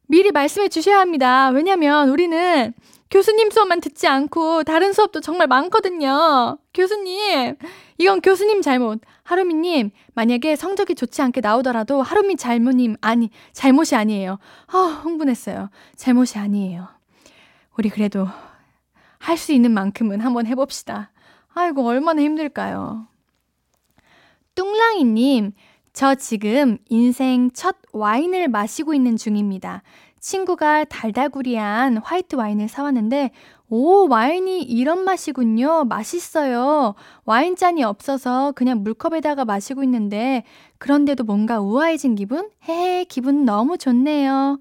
미리 0.08 0.32
말씀해 0.32 0.68
주셔야 0.68 0.98
합니다. 0.98 1.48
왜냐면 1.50 2.08
우리는 2.10 2.72
교수님 3.10 3.50
수업만 3.50 3.80
듣지 3.80 4.08
않고 4.08 4.64
다른 4.64 4.92
수업도 4.92 5.20
정말 5.20 5.46
많거든요. 5.46 6.58
교수님, 6.74 7.56
이건 7.98 8.20
교수님 8.20 8.62
잘못. 8.62 9.00
하루미님, 9.24 9.90
만약에 10.14 10.54
성적이 10.54 10.94
좋지 10.94 11.22
않게 11.22 11.40
나오더라도 11.40 12.02
하루미 12.02 12.36
잘못님, 12.36 12.96
아니, 13.00 13.30
잘못이 13.52 13.96
아니에요. 13.96 14.38
아, 14.66 14.78
흥분했어요. 15.02 15.70
잘못이 15.96 16.38
아니에요. 16.38 16.88
우리 17.76 17.88
그래도 17.88 18.26
할 19.18 19.38
수 19.38 19.52
있는 19.52 19.72
만큼은 19.72 20.20
한번 20.20 20.46
해봅시다. 20.46 21.10
아이고, 21.54 21.86
얼마나 21.86 22.20
힘들까요? 22.20 23.06
뚱랑이님, 24.54 25.52
저 25.94 26.14
지금 26.14 26.76
인생 26.90 27.50
첫 27.52 27.76
와인을 27.92 28.48
마시고 28.48 28.92
있는 28.92 29.16
중입니다. 29.16 29.82
친구가 30.20 30.84
달달구리한 30.84 31.96
화이트 31.98 32.36
와인을 32.36 32.68
사왔는데, 32.68 33.30
오, 33.76 34.06
와인이 34.08 34.62
이런 34.62 35.04
맛이군요. 35.04 35.82
맛있어요. 35.86 36.94
와인잔이 37.24 37.82
없어서 37.82 38.52
그냥 38.52 38.84
물컵에다가 38.84 39.44
마시고 39.44 39.82
있는데, 39.82 40.44
그런데도 40.78 41.24
뭔가 41.24 41.58
우아해진 41.60 42.14
기분? 42.14 42.48
헤헤, 42.68 43.06
기분 43.06 43.44
너무 43.44 43.76
좋네요. 43.76 44.60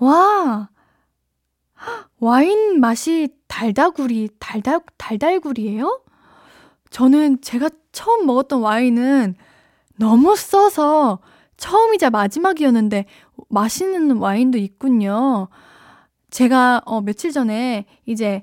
와! 0.00 0.68
와인 2.20 2.78
맛이 2.78 3.30
달달구리, 3.48 4.28
달달, 4.38 4.80
달달구리예요? 4.98 6.02
저는 6.90 7.40
제가 7.40 7.70
처음 7.92 8.26
먹었던 8.26 8.60
와인은 8.60 9.34
너무 9.98 10.36
써서 10.36 11.20
처음이자 11.56 12.10
마지막이었는데 12.10 13.06
맛있는 13.48 14.18
와인도 14.18 14.58
있군요. 14.58 15.48
제가 16.32 16.82
어, 16.86 17.00
며칠 17.02 17.30
전에 17.30 17.84
이제 18.06 18.42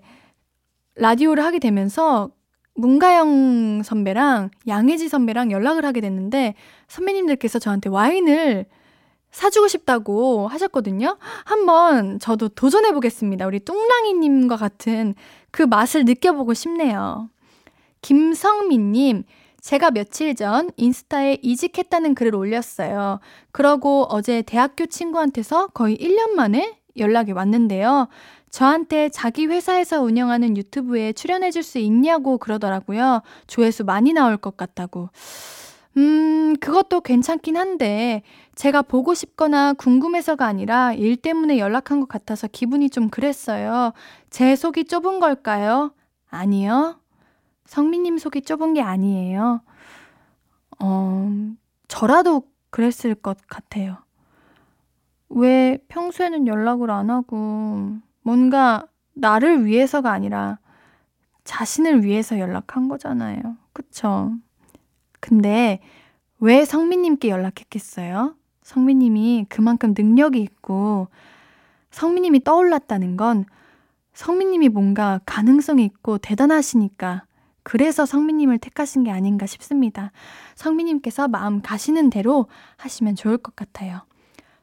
라디오를 0.96 1.44
하게 1.44 1.60
되면서 1.60 2.30
문가영 2.76 3.84
선배랑 3.84 4.52
양혜지 4.68 5.10
선배랑 5.10 5.52
연락을 5.52 5.84
하게 5.84 6.00
됐는데 6.00 6.54
선배님들께서 6.88 7.60
저한테 7.60 7.90
와인을 7.90 8.68
사주고 9.32 9.68
싶다고 9.68 10.48
하셨거든요. 10.48 11.18
한번 11.44 12.20
저도 12.20 12.50
도전해 12.50 12.94
보겠습니다. 12.94 13.46
우리 13.48 13.60
뚱랑이님과 13.60 14.56
같은 14.56 15.16
그 15.52 15.64
맛을 15.64 16.06
느껴보고 16.06 16.54
싶네요. 16.54 17.30
김성민님, 18.02 19.24
제가 19.62 19.92
며칠 19.92 20.36
전 20.36 20.72
인스타에 20.78 21.40
이직했다는 21.42 22.16
글을 22.16 22.34
올렸어요. 22.36 23.20
그러고 23.52 24.06
어제 24.10 24.42
대학교 24.42 24.86
친구한테서 24.86 25.68
거의 25.68 25.98
1년 25.98 26.32
만에 26.32 26.79
연락이 26.98 27.32
왔는데요. 27.32 28.08
저한테 28.50 29.10
자기 29.10 29.46
회사에서 29.46 30.02
운영하는 30.02 30.58
유튜브에 30.58 31.14
출연해 31.14 31.52
줄 31.52 31.64
수 31.64 31.78
있냐고 31.80 32.38
그러더라고요. 32.38 33.22
조회수 33.48 33.84
많이 33.86 34.14
나올 34.14 34.38
것 34.38 34.58
같다고. 34.58 35.10
음, 35.98 36.56
그것도 36.60 37.02
괜찮긴 37.02 37.58
한데, 37.58 38.22
제가 38.56 38.82
보고 38.84 39.14
싶거나 39.14 39.74
궁금해서가 39.74 40.46
아니라 40.46 40.94
일 40.94 41.16
때문에 41.18 41.58
연락한 41.60 42.00
것 42.00 42.08
같아서 42.08 42.48
기분이 42.48 42.90
좀 42.90 43.10
그랬어요. 43.10 43.94
제 44.30 44.56
속이 44.56 44.86
좁은 44.86 45.20
걸까요? 45.20 45.94
아니요. 46.30 47.00
성민님 47.66 48.18
속이 48.18 48.42
좁은 48.44 48.74
게 48.74 48.82
아니에요. 48.82 49.62
어, 50.82 51.32
저라도 51.88 52.44
그랬을 52.70 53.16
것 53.16 53.38
같아요. 53.48 53.98
왜 55.30 55.78
평소에는 55.88 56.48
연락을 56.48 56.92
안 56.92 57.10
하고 57.10 57.98
뭔가 58.22 58.86
나를 59.14 59.66
위해서가 59.66 60.12
아니라 60.12 60.60
자신을 61.44 62.04
위해서 62.04 62.40
연락한 62.40 62.88
거잖아요. 62.90 63.42
그쵸? 63.74 64.34
근데 65.20 65.80
왜 66.40 66.66
성민님께 66.66 67.30
연락했겠어요? 67.30 68.36
성민님이 68.64 69.46
그만큼 69.50 69.94
능력이 69.98 70.40
있고 70.42 71.08
성민님이 71.92 72.44
떠올랐다는 72.44 73.18
건 73.18 73.46
성민님이 74.14 74.70
뭔가 74.70 75.20
가능성이 75.26 75.86
있고 75.86 76.18
대단하시니까 76.18 77.24
그래서 77.64 78.06
성민님을 78.06 78.58
택하신 78.58 79.04
게 79.04 79.12
아닌가 79.12 79.46
싶습니다. 79.46 80.12
성민님께서 80.56 81.28
마음 81.28 81.62
가시는 81.62 82.10
대로 82.10 82.48
하시면 82.78 83.16
좋을 83.16 83.38
것 83.38 83.56
같아요. 83.56 84.02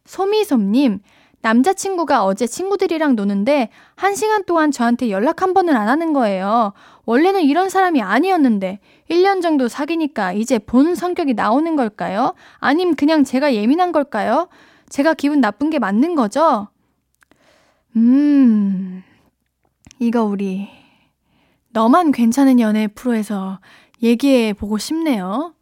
소미솜님, 0.06 1.00
남자친구가 1.42 2.24
어제 2.24 2.46
친구들이랑 2.46 3.14
노는데 3.14 3.70
한 3.94 4.16
시간 4.16 4.44
동안 4.44 4.72
저한테 4.72 5.10
연락 5.10 5.42
한 5.42 5.54
번을 5.54 5.76
안 5.76 5.88
하는 5.88 6.12
거예요. 6.12 6.72
원래는 7.04 7.42
이런 7.42 7.68
사람이 7.68 8.02
아니었는데 8.02 8.80
1년 9.10 9.40
정도 9.42 9.68
사귀니까 9.68 10.32
이제 10.32 10.58
본 10.58 10.94
성격이 10.96 11.34
나오는 11.34 11.76
걸까요? 11.76 12.34
아님 12.58 12.96
그냥 12.96 13.22
제가 13.22 13.54
예민한 13.54 13.92
걸까요? 13.92 14.48
제가 14.88 15.14
기분 15.14 15.40
나쁜 15.40 15.70
게 15.70 15.78
맞는 15.78 16.16
거죠? 16.16 16.68
음, 17.94 19.04
이거 20.00 20.24
우리 20.24 20.68
너만 21.70 22.10
괜찮은 22.10 22.58
연애 22.58 22.88
프로에서 22.88 23.60
얘기해 24.02 24.52
보고 24.52 24.78
싶네요. 24.78 25.54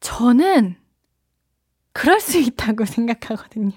저는 0.00 0.76
그럴 1.98 2.20
수 2.20 2.38
있다고 2.38 2.84
생각하거든요. 2.86 3.72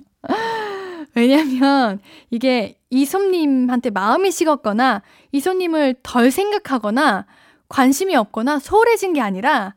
왜냐면 1.16 2.00
이게 2.30 2.80
이솜님한테 2.92 3.90
마음이 3.90 4.30
식었거나 4.32 5.02
이솜님을 5.32 5.96
덜 6.04 6.30
생각하거나 6.30 7.26
관심이 7.68 8.16
없거나 8.16 8.60
소홀해진 8.60 9.14
게 9.14 9.22
아니라 9.22 9.74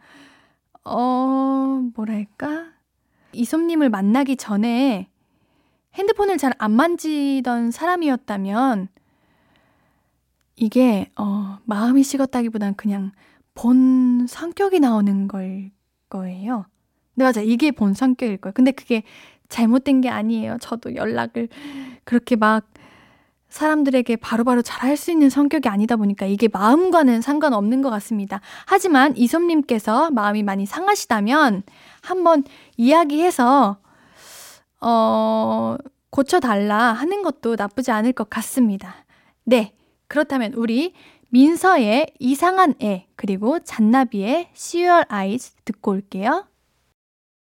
어 0.85 1.81
뭐랄까 1.97 2.67
이솜님을 3.33 3.89
만나기 3.89 4.37
전에 4.37 5.09
핸드폰을 5.95 6.37
잘 6.37 6.53
안 6.59 6.73
만지던 6.73 7.71
사람이었다면 7.71 8.89
이게 10.57 11.11
어, 11.17 11.59
마음이 11.65 12.03
식었다기보단 12.03 12.75
그냥 12.75 13.13
본 13.55 14.27
성격이 14.29 14.81
나오는 14.81 15.29
걸 15.29 15.71
거예요. 16.11 16.67
네, 17.15 17.25
맞아. 17.25 17.41
이게 17.41 17.71
본 17.71 17.95
성격일 17.95 18.39
거예요. 18.39 18.53
근데 18.55 18.71
그게 18.73 19.03
잘못된 19.49 20.01
게 20.01 20.09
아니에요. 20.09 20.57
저도 20.61 20.95
연락을 20.97 21.49
그렇게 22.05 22.37
막 22.37 22.67
사람들에게 23.49 24.17
바로바로 24.17 24.63
잘 24.63 24.89
할 24.91 24.97
수 24.97 25.13
있는 25.13 25.31
성격이 25.31 25.69
아니다 25.69 25.97
보니까 25.97 26.27
이게 26.27 26.49
마음과는 26.53 27.21
상관없는 27.21 27.83
것 27.83 27.91
같습니다. 27.91 28.41
하지만 28.67 29.17
이솜님께서 29.17 30.11
마음이 30.11 30.43
많이 30.43 30.67
상하시다면 30.67 31.63
한번 32.03 32.43
이야기해서, 32.77 33.79
어, 34.81 35.77
고쳐달라 36.11 36.93
하는 36.93 37.23
것도 37.23 37.57
나쁘지 37.57 37.91
않을 37.93 38.13
것 38.13 38.29
같습니다. 38.31 39.05
네. 39.45 39.73
그렇다면 40.09 40.53
우리 40.55 40.93
민서의 41.31 42.07
이상한 42.21 42.75
애 42.83 43.07
그리고 43.17 43.59
잔나비의 43.61 44.51
Your 44.75 45.05
Eyes 45.13 45.55
듣고 45.65 45.93
올게요. 45.93 46.47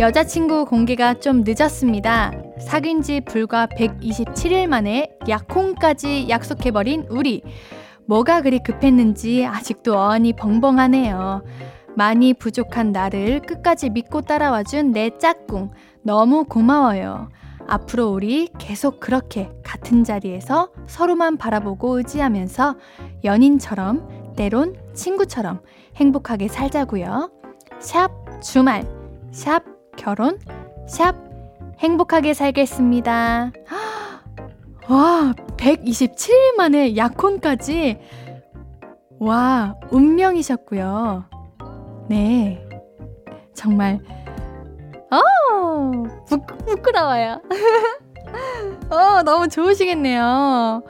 여자친구 0.00 0.64
공개가 0.64 1.12
좀 1.12 1.44
늦었습니다. 1.46 2.32
사귄 2.58 3.02
지 3.02 3.20
불과 3.20 3.66
127일 3.66 4.66
만에 4.66 5.10
약혼까지 5.28 6.30
약속해버린 6.30 7.04
우리. 7.10 7.42
뭐가 8.06 8.40
그리 8.40 8.60
급했는지 8.60 9.44
아직도 9.44 9.98
어안이 9.98 10.32
벙벙하네요. 10.32 11.44
많이 11.98 12.32
부족한 12.32 12.92
나를 12.92 13.42
끝까지 13.42 13.90
믿고 13.90 14.22
따라와준 14.22 14.92
내 14.92 15.10
짝꿍. 15.18 15.72
너무 16.02 16.44
고마워요. 16.44 17.28
앞으로 17.68 18.08
우리 18.08 18.48
계속 18.56 19.00
그렇게 19.00 19.50
같은 19.62 20.02
자리에서 20.02 20.70
서로만 20.86 21.36
바라보고 21.36 21.98
의지하면서 21.98 22.76
연인처럼 23.24 24.34
때론 24.34 24.76
친구처럼 24.94 25.60
행복하게 25.96 26.48
살자고요. 26.48 27.30
샵 27.80 28.10
주말, 28.40 28.88
샵 29.30 29.79
결혼, 30.00 30.38
샵 30.88 31.14
행복하게 31.78 32.32
살겠습니다. 32.32 33.52
와, 34.88 35.34
127일 35.58 36.56
만에 36.56 36.96
약혼까지. 36.96 37.98
와, 39.18 39.74
운명이셨고요. 39.90 41.24
네. 42.08 42.66
정말, 43.54 44.00
어, 45.10 45.90
부, 46.26 46.46
부끄러워요. 46.66 47.42
어, 48.90 49.22
너무 49.22 49.48
좋으시겠네요. 49.48 50.82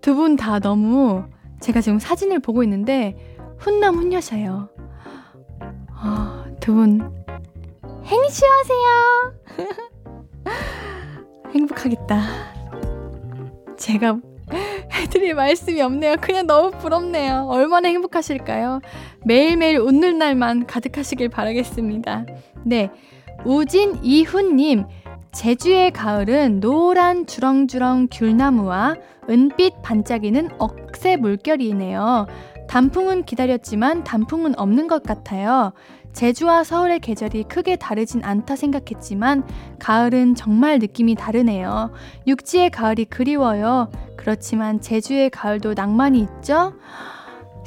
두 0.00 0.14
분 0.14 0.36
다 0.36 0.60
너무 0.60 1.24
제가 1.60 1.80
지금 1.80 1.98
사진을 1.98 2.38
보고 2.38 2.62
있는데 2.62 3.16
훈남 3.58 3.96
훈녀셔요. 3.96 4.68
어, 5.90 6.44
두분 6.60 7.15
행시하세요. 8.06 9.34
행복하겠다. 11.54 12.20
제가 13.76 14.18
해드릴 14.92 15.34
말씀이 15.34 15.80
없네요. 15.82 16.16
그냥 16.20 16.46
너무 16.46 16.70
부럽네요. 16.78 17.46
얼마나 17.48 17.88
행복하실까요? 17.88 18.80
매일매일 19.24 19.78
웃는 19.78 20.18
날만 20.18 20.66
가득하시길 20.66 21.28
바라겠습니다. 21.28 22.26
네. 22.64 22.90
우진 23.44 23.98
이훈님, 24.02 24.84
제주의 25.32 25.90
가을은 25.90 26.60
노란 26.60 27.26
주렁주렁 27.26 28.08
귤나무와 28.10 28.96
은빛 29.28 29.82
반짝이는 29.82 30.50
억새 30.58 31.16
물결이네요. 31.16 32.26
단풍은 32.68 33.24
기다렸지만 33.24 34.04
단풍은 34.04 34.58
없는 34.58 34.88
것 34.88 35.02
같아요. 35.02 35.72
제주와 36.16 36.64
서울의 36.64 37.00
계절이 37.00 37.44
크게 37.44 37.76
다르진 37.76 38.24
않다 38.24 38.56
생각했지만 38.56 39.46
가을은 39.78 40.34
정말 40.34 40.78
느낌이 40.78 41.14
다르네요. 41.14 41.92
육지의 42.26 42.70
가을이 42.70 43.04
그리워요. 43.04 43.90
그렇지만 44.16 44.80
제주의 44.80 45.28
가을도 45.28 45.74
낭만이 45.74 46.20
있죠? 46.20 46.72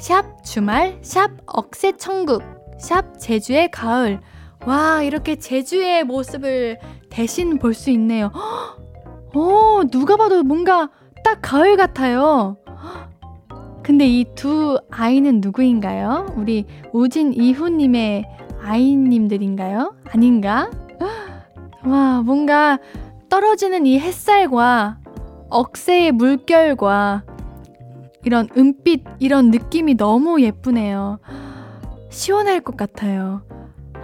샵 0.00 0.42
주말, 0.42 0.98
샵 1.02 1.30
억새 1.46 1.96
천국, 1.96 2.42
샵 2.80 3.20
제주의 3.20 3.70
가을. 3.70 4.20
와, 4.66 5.00
이렇게 5.04 5.36
제주의 5.36 6.02
모습을 6.02 6.80
대신 7.08 7.56
볼 7.60 7.72
수 7.72 7.90
있네요. 7.90 8.32
어, 9.32 9.80
누가 9.92 10.16
봐도 10.16 10.42
뭔가 10.42 10.90
딱 11.22 11.38
가을 11.40 11.76
같아요. 11.76 12.56
근데 13.90 14.06
이 14.06 14.24
두 14.36 14.78
아이는 14.88 15.40
누구인가요? 15.40 16.34
우리 16.36 16.64
우진 16.92 17.32
이후님의 17.32 18.24
아이님들인가요? 18.62 19.96
아닌가? 20.12 20.70
와, 21.84 22.22
뭔가 22.22 22.78
떨어지는 23.28 23.86
이 23.86 23.98
햇살과 23.98 24.98
억새의 25.48 26.12
물결과 26.12 27.24
이런 28.24 28.48
은빛, 28.56 29.02
이런 29.18 29.50
느낌이 29.50 29.96
너무 29.96 30.40
예쁘네요. 30.40 31.18
시원할 32.10 32.60
것 32.60 32.76
같아요. 32.76 33.42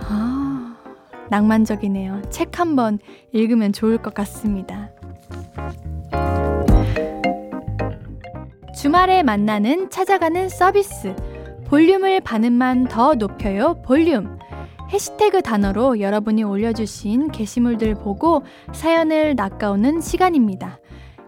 아, 0.01 0.79
낭만적이네요. 1.31 2.23
책 2.31 2.59
한번 2.59 2.99
읽으면 3.33 3.73
좋을 3.73 3.99
것 3.99 4.15
같습니다. 4.15 4.91
주말에 8.77 9.23
만나는 9.23 9.89
찾아가는 9.89 10.51
서비스. 10.51 11.17
볼륨을 11.67 12.21
반음만 12.21 12.89
더 12.89 13.15
높여요. 13.15 13.81
볼륨. 13.83 14.39
해시태그 14.93 15.41
단어로 15.41 16.01
여러분이 16.01 16.43
올려주신 16.43 17.33
게시물들 17.33 17.95
보고 17.95 18.45
사연을 18.75 19.35
낚아오는 19.35 20.03
시간입니다. 20.03 20.79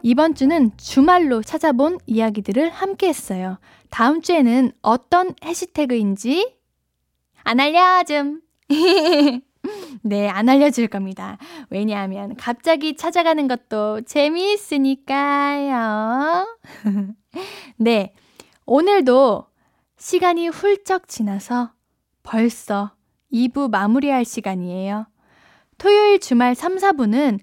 이번 0.03 0.35
주는 0.35 0.71
주말로 0.77 1.43
찾아본 1.43 2.01
이야기들을 2.07 2.69
함께 2.69 3.09
했어요. 3.09 3.59
다음 3.89 4.21
주에는 4.21 4.73
어떤 4.83 5.35
해시태그인지 5.43 6.55
안 7.45 7.61
알려줌. 7.61 8.43
네, 10.03 10.29
안 10.29 10.49
알려줄 10.49 10.89
겁니다. 10.89 11.39
왜냐하면 11.71 12.37
갑자기 12.37 12.97
찾아가는 12.97 13.49
것도 13.49 14.03
재미있으니까요. 14.03 15.17
네, 17.77 18.15
오늘도 18.67 19.47
시간이 19.97 20.49
훌쩍 20.49 21.09
지나서 21.09 21.73
벌써 22.23 22.93
2부 23.33 23.71
마무리할 23.71 24.25
시간이에요. 24.25 25.07
토요일 25.79 26.21
주말 26.21 26.55
3, 26.55 26.77
4부는 26.77 27.41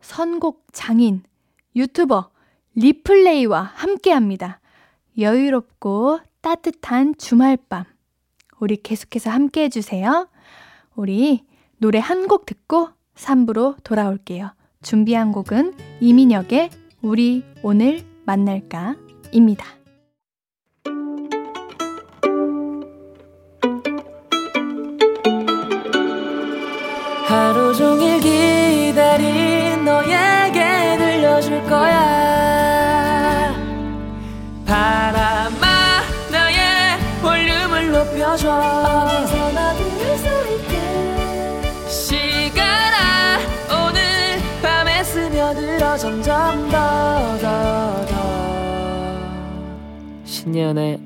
선곡 0.00 0.66
장인, 0.72 1.22
유튜버, 1.76 2.30
리플레이와 2.74 3.60
함께 3.60 4.12
합니다. 4.12 4.60
여유롭고 5.18 6.20
따뜻한 6.40 7.16
주말밤. 7.18 7.84
우리 8.58 8.76
계속해서 8.76 9.30
함께 9.30 9.64
해주세요. 9.64 10.28
우리 10.94 11.44
노래 11.82 11.98
한 11.98 12.28
곡 12.28 12.46
듣고 12.46 12.90
3부로 13.16 13.74
돌아올게요. 13.82 14.52
준비한 14.82 15.32
곡은 15.32 15.74
이민혁의 16.00 16.70
우리 17.02 17.44
오늘 17.64 18.04
만날까? 18.24 18.94
입니다. 19.32 19.66
하루 27.26 27.74
종일 27.74 28.20
기다린 28.20 29.84
너에게 29.84 30.96
들려줄 30.98 31.62
거야 31.64 33.52
바람아 34.66 36.02
나의 36.30 36.98
볼륨을 37.22 37.92
높여줘 37.92 38.81
스며들어 45.82 45.96
점점 45.96 46.68
더 46.70 47.38
더 47.38 48.06
더 48.06 48.14
신예은의 50.24 51.00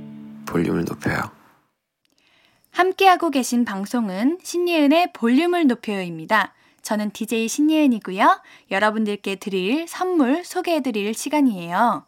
볼륨을 0.44 0.84
높여요 0.84 1.30
함께하고 2.72 3.30
계신 3.30 3.64
방송은 3.64 4.38
신예은의 4.42 5.14
볼륨을 5.14 5.66
높여요입니다. 5.66 6.52
저는 6.82 7.10
DJ 7.10 7.48
신예은이고요. 7.48 8.42
여러분들께 8.70 9.36
드릴 9.36 9.88
선물 9.88 10.44
소개해드릴 10.44 11.14
시간이에요. 11.14 12.04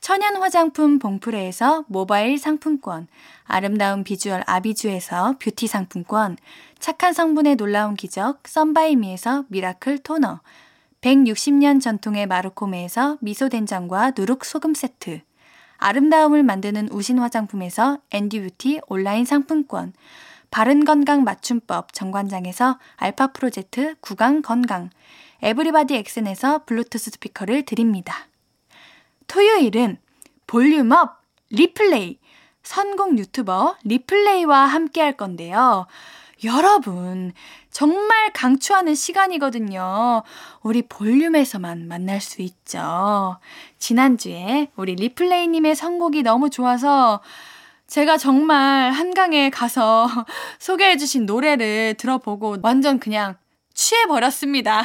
천연 0.00 0.36
화장품 0.36 0.98
봉프레에서 0.98 1.84
모바일 1.86 2.36
상품권, 2.36 3.06
아름다운 3.44 4.02
비주얼 4.02 4.42
아비주에서 4.46 5.36
뷰티 5.38 5.68
상품권, 5.68 6.36
착한 6.80 7.12
성분의 7.12 7.54
놀라운 7.54 7.94
기적 7.94 8.40
썬바이미에서 8.48 9.44
미라클 9.48 9.98
토너, 9.98 10.40
160년 11.02 11.80
전통의 11.80 12.26
마르코메에서 12.26 13.18
미소된장과 13.20 14.12
누룩소금 14.16 14.72
세트, 14.72 15.20
아름다움을 15.78 16.44
만드는 16.44 16.90
우신 16.92 17.18
화장품에서 17.18 17.98
앤디뷰티 18.12 18.82
온라인 18.86 19.24
상품권, 19.24 19.92
바른건강 20.52 21.24
맞춤법 21.24 21.92
정관장에서 21.92 22.78
알파 22.96 23.28
프로젝트 23.28 23.96
구강 24.00 24.42
건강, 24.42 24.90
에브리바디 25.42 25.96
엑센에서 25.96 26.64
블루투스 26.66 27.10
스피커를 27.10 27.64
드립니다. 27.64 28.28
토요일은 29.26 29.98
볼륨업 30.46 31.20
리플레이 31.50 32.18
선곡 32.62 33.18
유튜버 33.18 33.76
리플레이와 33.82 34.66
함께 34.66 35.00
할 35.00 35.16
건데요. 35.16 35.86
여러분, 36.44 37.32
정말 37.70 38.32
강추하는 38.32 38.94
시간이거든요. 38.94 40.22
우리 40.62 40.82
볼륨에서만 40.82 41.86
만날 41.86 42.20
수 42.20 42.42
있죠. 42.42 43.38
지난주에 43.78 44.70
우리 44.76 44.94
리플레이님의 44.96 45.76
선곡이 45.76 46.22
너무 46.22 46.50
좋아서 46.50 47.22
제가 47.86 48.16
정말 48.16 48.90
한강에 48.90 49.50
가서 49.50 50.08
소개해주신 50.58 51.26
노래를 51.26 51.94
들어보고 51.94 52.56
완전 52.62 52.98
그냥 52.98 53.36
취해버렸습니다. 53.74 54.84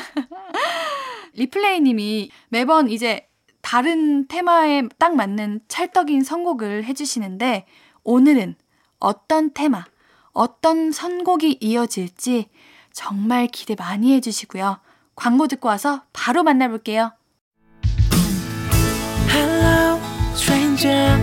리플레이님이 1.33 2.29
매번 2.49 2.89
이제 2.89 3.27
다른 3.61 4.27
테마에 4.27 4.83
딱 4.97 5.15
맞는 5.15 5.61
찰떡인 5.67 6.23
선곡을 6.23 6.83
해주시는데 6.85 7.65
오늘은 8.03 8.55
어떤 8.99 9.53
테마, 9.53 9.85
어떤 10.37 10.91
선곡이 10.91 11.57
이어질지 11.61 12.49
정말 12.93 13.47
기대 13.47 13.75
많이 13.75 14.13
해주시고요. 14.13 14.79
광고 15.15 15.47
듣고 15.47 15.67
와서 15.67 16.03
바로 16.13 16.43
만나볼게요. 16.43 17.11
Hello, 19.29 19.99
stranger. 20.33 21.19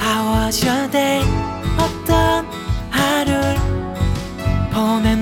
How 0.00 0.44
was 0.44 0.66
your 0.66 0.90
day? 0.90 1.22
어떤 1.78 2.46
하루를 2.90 3.56
보내 4.72 5.14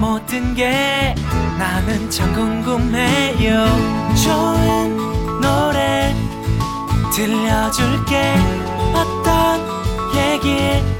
모든 0.00 0.54
게 0.54 1.14
나는 1.58 2.10
참 2.10 2.32
궁금해요 2.32 3.66
좋은 4.16 5.40
노래 5.40 6.14
들려줄게 7.12 8.34
어떤 8.94 9.60
얘기 10.14 10.99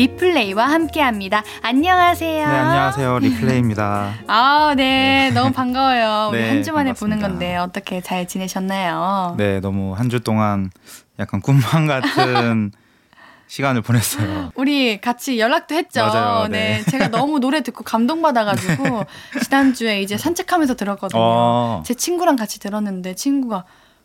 리플레이와 0.00 0.64
함께합니다. 0.66 1.42
안녕하세요. 1.60 2.46
네, 2.48 2.52
안녕하세요. 2.54 3.18
리플레이입니다. 3.18 4.14
아, 4.28 4.72
네. 4.74 5.30
너무 5.34 5.52
반가워요. 5.52 6.30
우리 6.30 6.38
네, 6.40 6.48
한주 6.48 6.72
만에 6.72 6.84
반갑습니다. 6.92 7.16
보는 7.18 7.18
건데 7.38 7.56
어떻게 7.58 8.00
잘 8.00 8.26
지내셨나요? 8.26 9.34
네, 9.36 9.60
너무 9.60 9.92
한 9.94 10.08
주 10.08 10.20
동안 10.20 10.70
약간 11.18 11.42
꿈만 11.42 11.86
같은 11.86 12.72
시간을 13.46 13.82
보냈어요. 13.82 14.52
우리 14.54 15.00
같이 15.02 15.38
연락도 15.38 15.74
했죠. 15.74 16.00
맞아요, 16.06 16.48
네. 16.48 16.78
네. 16.82 16.90
제가 16.90 17.08
너무 17.08 17.38
노래 17.38 17.60
듣고 17.62 17.84
감동받아가지고 17.84 19.04
지난주에 19.44 20.00
이제 20.00 20.16
산책하면서 20.16 20.76
들었거든요. 20.76 21.20
어, 21.22 21.82
제 21.84 21.92
친구랑 21.92 22.36
같이 22.36 22.58
들었는데 22.58 23.14
친구가 23.16 23.64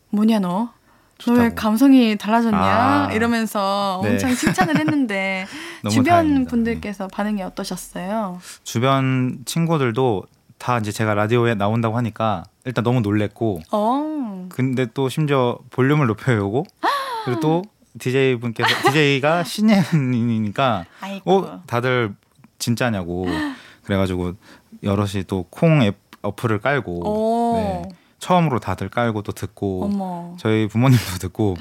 뭐냐 0.09 0.39
너? 0.39 0.73
너왜 1.27 1.39
좋다고. 1.49 1.55
감성이 1.55 2.17
달라졌냐? 2.17 2.57
아. 2.57 3.09
이러면서 3.13 4.01
네. 4.03 4.11
엄청 4.11 4.33
칭찬을 4.35 4.77
했는데 4.79 5.45
주변 5.89 6.03
다행입니다. 6.05 6.49
분들께서 6.49 7.07
반응이 7.07 7.41
어떠셨어요? 7.43 8.39
주변 8.63 9.39
친구들도 9.45 10.23
다 10.57 10.77
이제 10.79 10.91
제가 10.91 11.13
라디오에 11.13 11.55
나온다고 11.55 11.97
하니까 11.97 12.43
일단 12.65 12.83
너무 12.83 13.01
놀랬고 13.01 13.61
어. 13.71 14.47
근데 14.49 14.87
또 14.93 15.09
심지어 15.09 15.57
볼륨을 15.69 16.07
높여요고 16.07 16.65
그리고 17.25 17.39
또 17.39 17.61
DJ 17.99 18.35
분께서 18.35 18.69
DJ가 18.89 19.43
신예은이니까. 19.45 20.85
어 21.25 21.61
다들 21.65 22.13
진짜냐고 22.59 23.25
그래가지고 23.83 24.33
여럿이 24.83 25.23
또콩앱 25.27 25.97
어플을 26.21 26.59
깔고 26.59 27.07
오. 27.07 27.55
네, 27.57 27.89
처음으로 28.25 28.59
다들 28.59 28.89
깔고 28.89 29.21
또 29.21 29.31
듣고 29.31 29.85
어머. 29.85 30.35
저희 30.39 30.67
부모님도 30.67 31.19
듣고 31.19 31.55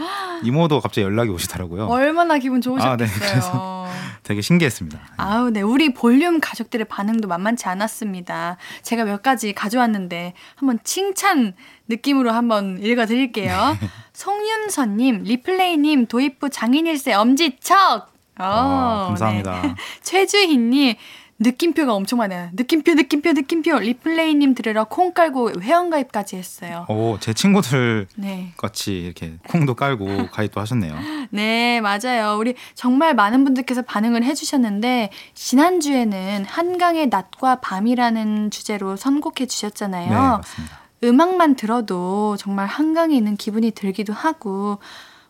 이모도 0.45 0.81
갑자기 0.81 1.05
연락이 1.05 1.29
오시더라고요. 1.29 1.89
얼마나 1.89 2.39
기분 2.39 2.63
좋으셨겠어요. 2.63 2.93
아, 2.93 2.97
네, 2.97 3.07
그래서 3.07 3.87
되게 4.23 4.41
신기했습니다. 4.41 4.99
아우, 5.19 5.51
네. 5.51 5.61
우리 5.61 5.93
볼륨 5.93 6.41
가족들의 6.41 6.87
반응도 6.89 7.29
만만치 7.29 7.69
않았습니다. 7.69 8.57
제가 8.81 9.05
몇 9.05 9.23
가지 9.23 9.53
가져왔는데 9.53 10.33
한번 10.57 10.79
칭찬 10.85 11.53
느낌으로 11.89 12.33
한번 12.33 12.79
읽어 12.83 13.05
드릴게요. 13.05 13.77
네. 13.79 13.89
송윤선 14.15 14.97
님, 14.97 15.23
리플레이 15.23 15.77
님, 15.77 16.07
도입부 16.07 16.49
장인일세 16.49 17.13
엄지척! 17.13 18.15
어, 18.37 18.43
아, 18.43 19.05
감사합니다. 19.09 19.61
네. 19.61 19.75
최주희 20.03 20.57
님, 20.57 20.95
느낌표가 21.39 21.93
엄청 21.95 22.19
많아요. 22.21 22.49
느낌표, 22.53 22.95
느낌표, 22.95 23.33
느낌표. 23.33 23.79
리플레이님 23.79 24.55
들으러 24.55 24.85
콩 24.85 25.13
깔고 25.13 25.61
회원가입까지 25.61 26.37
했어요. 26.37 26.87
오, 26.89 27.19
제 27.19 27.33
친구들 27.33 28.07
네. 28.17 28.53
같이 28.57 28.99
이렇게 28.99 29.35
콩도 29.49 29.75
깔고 29.75 30.29
가입도 30.31 30.61
하셨네요. 30.61 30.95
네, 31.31 31.81
맞아요. 31.81 32.37
우리 32.39 32.55
정말 32.75 33.15
많은 33.15 33.45
분들께서 33.45 33.83
반응을 33.83 34.23
해주셨는데, 34.25 35.11
지난주에는 35.35 36.45
한강의 36.47 37.09
낮과 37.09 37.57
밤이라는 37.57 38.51
주제로 38.51 38.97
선곡해 38.97 39.47
주셨잖아요. 39.47 40.09
네, 40.09 40.15
맞습니다. 40.15 40.81
음악만 41.03 41.57
들어도 41.57 42.37
정말 42.39 42.67
한강에 42.67 43.15
있는 43.17 43.37
기분이 43.37 43.73
들기도 43.73 44.13
하고, 44.13 44.79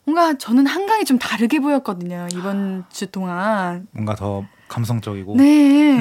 뭔가 0.05 0.37
저는 0.37 0.67
한강이 0.67 1.03
좀 1.03 1.17
다르게 1.17 1.59
보였거든요, 1.59 2.27
이번 2.33 2.85
주 2.91 3.07
동안. 3.07 3.87
뭔가 3.91 4.15
더 4.15 4.45
감성적이고 4.67 5.35
네. 5.37 5.99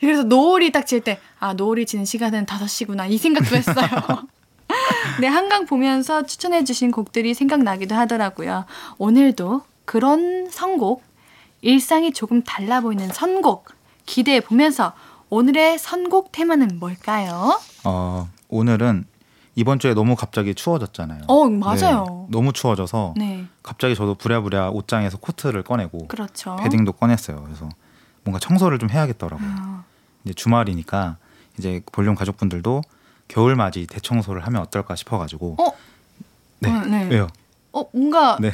그래서 0.00 0.22
노을이 0.24 0.72
딱 0.72 0.86
질 0.86 1.00
때, 1.02 1.20
아, 1.38 1.52
노을이 1.54 1.86
지는 1.86 2.04
시간은 2.04 2.46
5시구나. 2.46 3.10
이 3.10 3.16
생각도 3.18 3.54
했어요. 3.56 3.76
네, 5.20 5.26
한강 5.26 5.66
보면서 5.66 6.24
추천해주신 6.26 6.90
곡들이 6.90 7.34
생각나기도 7.34 7.94
하더라고요. 7.94 8.64
오늘도 8.98 9.62
그런 9.84 10.48
선곡, 10.50 11.02
일상이 11.62 12.12
조금 12.12 12.42
달라 12.42 12.80
보이는 12.80 13.08
선곡, 13.08 13.66
기대해 14.06 14.40
보면서 14.40 14.92
오늘의 15.28 15.78
선곡 15.78 16.32
테마는 16.32 16.78
뭘까요? 16.80 17.60
어, 17.84 18.28
오늘은 18.48 19.04
이번 19.54 19.78
주에 19.78 19.94
너무 19.94 20.16
갑자기 20.16 20.54
추워졌잖아요. 20.54 21.22
어, 21.28 21.48
맞아요. 21.48 22.26
네, 22.28 22.36
너무 22.36 22.52
추워져서 22.52 23.14
네, 23.16 23.44
갑자기 23.62 23.94
저도 23.94 24.14
부랴부랴 24.14 24.70
옷장에서 24.70 25.18
코트를 25.18 25.62
꺼내고 25.62 26.08
그렇죠. 26.08 26.56
패딩도 26.56 26.92
꺼냈어요. 26.92 27.42
그래서 27.44 27.68
뭔가 28.24 28.38
청소를 28.38 28.78
좀 28.78 28.90
해야겠더라고요. 28.90 29.48
아, 29.48 29.84
이제 30.24 30.34
주말이니까 30.34 31.16
이제 31.58 31.80
볼륨 31.92 32.14
가족분들도 32.14 32.82
겨울 33.28 33.56
맞이 33.56 33.86
대청소를 33.86 34.44
하면 34.46 34.62
어떨까 34.62 34.96
싶어가지고 34.96 35.56
어? 35.58 35.72
네. 36.60 36.70
어, 36.70 36.84
네. 36.84 37.08
왜요? 37.08 37.28
어, 37.72 37.84
뭔가 37.92 38.36
네. 38.40 38.52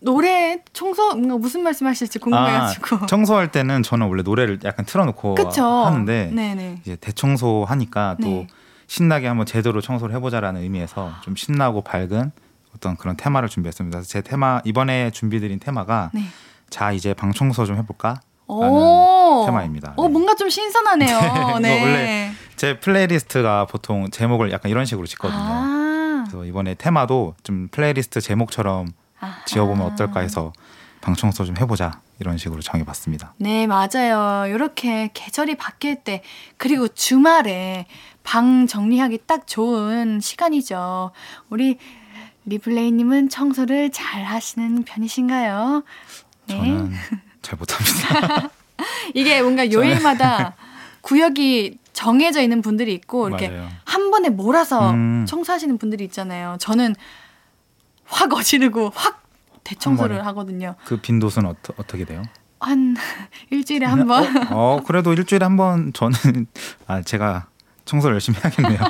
노래, 0.00 0.62
청소, 0.72 1.14
뭔가 1.14 1.36
무슨 1.36 1.62
말씀하실지 1.62 2.18
궁금해가지고. 2.18 2.96
아, 2.96 3.06
청소할 3.06 3.52
때는 3.52 3.84
저는 3.84 4.08
원래 4.08 4.22
노래를 4.22 4.58
약간 4.64 4.84
틀어놓고 4.84 5.36
그쵸? 5.36 5.64
하는데 5.64 6.32
네네. 6.34 6.80
이제 6.82 6.96
대청소 6.96 7.64
하니까 7.68 8.16
또 8.20 8.26
네. 8.26 8.48
신나게 8.88 9.28
한번 9.28 9.46
제대로 9.46 9.80
청소를 9.80 10.14
해보자라는 10.16 10.60
의미에서 10.62 11.12
좀 11.22 11.36
신나고 11.36 11.82
밝은 11.82 12.32
어떤 12.74 12.96
그런 12.96 13.16
테마를 13.16 13.48
준비했습니다. 13.48 14.02
제 14.02 14.22
테마 14.22 14.60
이번에 14.64 15.10
준비드린 15.10 15.60
테마가 15.60 16.10
네. 16.14 16.22
자 16.68 16.92
이제 16.92 17.14
방 17.14 17.32
청소 17.32 17.64
좀 17.64 17.76
해볼까? 17.76 18.20
오. 18.46 19.44
테마입니다. 19.46 19.94
어, 19.96 20.02
네. 20.04 20.08
뭔가 20.08 20.34
좀 20.34 20.48
신선하네요. 20.48 21.18
이거 21.18 21.58
네. 21.60 21.82
원래 21.82 22.32
제 22.56 22.78
playlist가 22.80 23.66
보통 23.66 24.10
제목을 24.10 24.50
약간 24.52 24.70
이런 24.70 24.84
식으로 24.84 25.06
짓거든요. 25.06 25.38
아. 25.40 26.24
그래서 26.28 26.44
이번에 26.44 26.74
테마도 26.74 27.34
좀 27.42 27.68
플레이리스트 27.70 28.20
제목처럼 28.20 28.92
아하. 29.20 29.44
지어보면 29.46 29.86
어떨까 29.92 30.20
해서 30.20 30.52
방 31.00 31.14
청소 31.14 31.44
좀 31.44 31.56
해보자 31.58 32.00
이런 32.18 32.38
식으로 32.38 32.62
정해봤습니다. 32.62 33.34
네, 33.38 33.66
맞아요. 33.66 34.46
이렇게 34.52 35.10
계절이 35.12 35.56
바뀔 35.56 35.96
때, 35.96 36.22
그리고 36.56 36.88
주말에 36.88 37.86
방 38.22 38.66
정리하기 38.66 39.18
딱 39.26 39.46
좋은 39.46 40.20
시간이죠. 40.20 41.12
우리 41.50 41.78
리플레이님은 42.46 43.28
청소를 43.28 43.90
잘 43.92 44.24
하시는 44.24 44.82
편이신가요? 44.84 45.84
네. 46.48 46.56
저는 46.56 46.92
잘 47.46 47.56
못합니다. 47.58 48.50
이게 49.14 49.40
뭔가 49.40 49.70
요일마다 49.70 50.54
구역이 51.02 51.78
정해져 51.92 52.42
있는 52.42 52.60
분들이 52.60 52.92
있고, 52.94 53.28
이렇게 53.28 53.48
맞아요. 53.48 53.68
한 53.84 54.10
번에 54.10 54.28
몰아서 54.30 54.90
음. 54.90 55.24
청소하시는 55.28 55.78
분들이 55.78 56.04
있잖아요. 56.04 56.56
저는 56.58 56.94
확 58.04 58.32
어지르고 58.34 58.90
확 58.94 59.22
대청소를 59.62 60.18
한 60.18 60.26
하거든요. 60.26 60.74
그 60.84 60.96
빈도수는 61.00 61.48
어떠, 61.48 61.72
어떻게 61.76 62.04
돼요? 62.04 62.22
한 62.58 62.96
일주일에 63.50 63.86
한 63.86 64.06
번. 64.08 64.26
어, 64.52 64.80
그래도 64.84 65.12
일주일에 65.12 65.44
한 65.44 65.56
번 65.56 65.92
저는 65.92 66.46
아 66.88 67.02
제가 67.02 67.46
청소를 67.84 68.14
열심히 68.14 68.38
해야겠네요. 68.42 68.80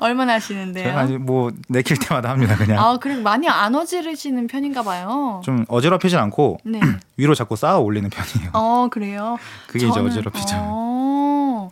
얼마나 0.04 0.34
하시는데요? 0.34 0.84
제가 0.84 1.00
아직 1.00 1.18
뭐 1.18 1.50
내킬 1.68 1.98
때마다 1.98 2.30
합니다 2.30 2.56
그냥. 2.56 2.78
아, 2.82 2.96
그리고 2.98 3.22
많이 3.22 3.48
안 3.48 3.74
어지르시는 3.74 4.46
편인가 4.46 4.82
봐요. 4.82 5.40
좀 5.44 5.64
어지럽히진 5.68 6.18
않고 6.18 6.58
네. 6.64 6.80
위로 7.16 7.34
자꾸 7.34 7.54
쌓아 7.56 7.78
올리는 7.78 8.08
편이에요. 8.08 8.50
어, 8.54 8.88
그래요. 8.90 9.36
그게 9.66 9.86
이제 9.86 10.00
저는- 10.00 10.06
어지럽히죠. 10.06 10.56
어, 10.58 11.70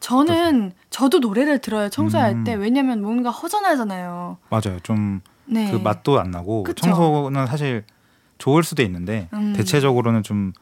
저는 0.00 0.72
저도 0.90 1.18
노래를 1.18 1.60
들어요. 1.60 1.88
청소할 1.88 2.32
음. 2.32 2.44
때. 2.44 2.54
왜냐면 2.54 3.02
뭔가 3.02 3.30
허전하잖아요. 3.30 4.38
맞아요. 4.50 4.78
좀그 4.82 5.20
네. 5.46 5.72
맛도 5.82 6.18
안 6.20 6.30
나고 6.30 6.62
그쵸? 6.64 6.86
청소는 6.86 7.46
사실 7.46 7.84
좋을 8.38 8.62
수도 8.62 8.82
있는데 8.82 9.28
음. 9.32 9.52
대체적으로는 9.56 10.22
좀 10.22 10.52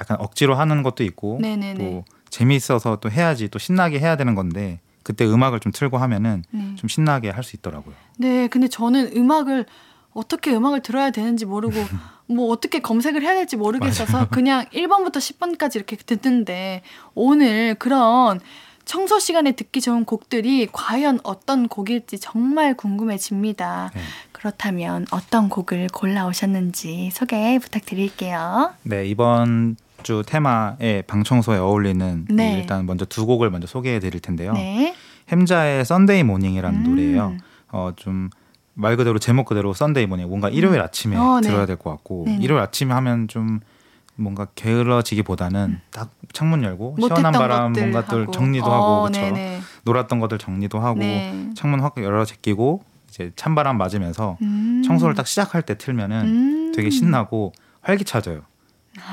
약간 0.00 0.16
억지로 0.20 0.54
하는 0.54 0.82
것도 0.82 1.04
있고 1.04 1.38
네네네. 1.40 1.74
또 1.78 2.04
재미있어서 2.30 2.96
또 2.96 3.10
해야지 3.10 3.48
또 3.48 3.58
신나게 3.58 3.98
해야 3.98 4.16
되는 4.16 4.34
건데 4.34 4.80
그때 5.02 5.24
음악을 5.26 5.60
좀 5.60 5.72
틀고 5.72 5.98
하면은 5.98 6.44
네. 6.50 6.74
좀 6.76 6.88
신나게 6.88 7.30
할 7.30 7.42
수 7.42 7.56
있더라고요. 7.56 7.94
네, 8.18 8.46
근데 8.48 8.68
저는 8.68 9.16
음악을 9.16 9.66
어떻게 10.12 10.54
음악을 10.54 10.80
들어야 10.82 11.10
되는지 11.10 11.44
모르고 11.44 11.74
뭐 12.28 12.50
어떻게 12.50 12.78
검색을 12.80 13.22
해야 13.22 13.34
될지 13.34 13.56
모르겠어서 13.56 14.28
그냥 14.28 14.64
1번부터 14.66 15.16
10번까지 15.16 15.76
이렇게 15.76 15.96
듣는데 15.96 16.82
오늘 17.14 17.74
그런 17.74 18.40
청소 18.84 19.18
시간에 19.18 19.52
듣기 19.52 19.80
좋은 19.80 20.04
곡들이 20.04 20.68
과연 20.72 21.20
어떤 21.22 21.68
곡일지 21.68 22.18
정말 22.18 22.74
궁금해집니다. 22.76 23.90
네. 23.94 24.00
그렇다면 24.32 25.06
어떤 25.10 25.48
곡을 25.48 25.88
골라오셨는지 25.92 27.10
소개 27.12 27.58
부탁드릴게요. 27.60 28.72
네 28.82 29.06
이번 29.06 29.76
주 30.02 30.22
테마의 30.26 31.04
방청소에 31.06 31.58
어울리는 31.58 32.26
네. 32.30 32.58
일단 32.58 32.86
먼저 32.86 33.04
두 33.04 33.26
곡을 33.26 33.50
먼저 33.50 33.66
소개해 33.66 34.00
드릴 34.00 34.20
텐데요. 34.20 34.52
네. 34.52 34.94
Hamzaa의 35.30 35.84
Sunday 35.84 36.22
Morning이라는 36.24 36.78
음. 36.80 36.84
노래예요. 36.90 37.36
어 37.72 37.92
좀 37.96 38.30
말 38.74 38.96
그대로 38.96 39.18
제목 39.18 39.44
그대로 39.46 39.74
Sunday 39.74 40.06
Morning 40.06 40.28
뭔가 40.28 40.48
일요일 40.48 40.80
아침에 40.80 41.14
어, 41.16 41.40
네. 41.42 41.48
들어야 41.48 41.66
될 41.66 41.76
것 41.76 41.90
같고 41.90 42.24
네네. 42.26 42.42
일요일 42.42 42.62
아침에 42.62 42.94
하면 42.94 43.28
좀 43.28 43.60
뭔가 44.16 44.46
게을러지기보다는 44.54 45.80
딱 45.90 46.10
창문 46.32 46.62
열고 46.64 46.96
음. 46.98 47.00
시원한 47.02 47.32
바람 47.32 47.72
뭔가들 47.72 48.22
하고. 48.22 48.32
정리도 48.32 48.66
어, 48.66 48.72
하고 48.74 49.02
그렇죠. 49.02 49.20
네네. 49.20 49.60
놀았던 49.84 50.20
것들 50.20 50.38
정리도 50.38 50.80
하고 50.80 51.00
네. 51.00 51.50
창문 51.54 51.80
확 51.80 51.94
열어 51.98 52.24
제끼고 52.24 52.82
이제 53.08 53.30
찬바람 53.36 53.76
맞으면서 53.76 54.38
음. 54.42 54.82
청소를 54.86 55.14
딱 55.14 55.26
시작할 55.26 55.62
때 55.62 55.76
틀면은 55.76 56.16
음. 56.24 56.72
되게 56.74 56.88
신나고 56.90 57.52
활기차져요. 57.82 58.40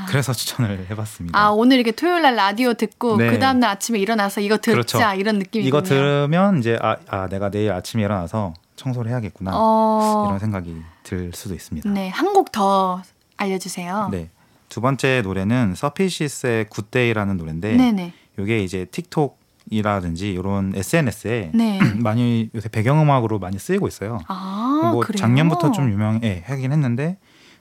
그래서 0.08 0.34
추천을 0.34 0.88
해봤습니다. 0.89 1.38
아 1.39 1.50
오늘 1.52 1.78
이렇게 1.78 1.92
토요일 1.92 2.22
날 2.22 2.36
라디오 2.36 2.74
듣고 2.74 3.18
네. 3.18 3.30
그 3.32 3.39
다음 3.39 3.60
날 3.60 3.70
아침에 3.72 3.98
일어나서 4.00 4.42
이거 4.42 4.58
듣자 4.58 4.72
그렇죠. 4.74 5.00
이런 5.18 5.39
느낌이군요. 5.39 5.68
이거 5.68 5.82
들으면 5.84 6.60
이제 6.60 6.78
아, 6.82 6.98
아 7.08 7.28
내가 7.30 7.50
내일 7.50 7.72
아침에 7.72 8.04
일어나서 8.04 8.54
청소를 8.76 9.10
해야겠구나 9.12 9.52
어, 9.54 10.26
이런 10.28 10.39
생각이 10.39 10.76
들 11.04 11.32
수도 11.34 11.54
있습니다. 11.56 11.89
네, 11.92 12.10
한 12.10 12.34
곡 12.34 12.52
더 12.52 13.02
알려주세요. 13.38 14.10
네. 14.12 14.30
두 14.68 14.82
번째 14.82 15.22
노래는 15.24 15.74
Surfaces의 15.76 16.65
Good 16.69 16.90
Day라는 16.90 17.38
노래인데 17.38 17.76
네네. 17.76 18.13
이게 18.39 18.63
이제 18.63 18.86
TikTok 18.91 19.39
이라든지 19.72 20.32
이런 20.32 20.74
SNS에 20.76 21.52
네. 21.54 21.80
많이 21.98 22.50
요새 22.56 22.70
배경음악으로 22.70 23.39
많이 23.39 23.58
쓰이고 23.60 23.88
있어요. 23.88 24.20
아, 24.28 24.89
뭐 24.94 25.02
그래요? 25.02 25.18
작년부터 25.20 25.72
좀 25.72 25.92
유명해 25.92 26.44
하긴 26.46 26.72
했는데 26.72 27.18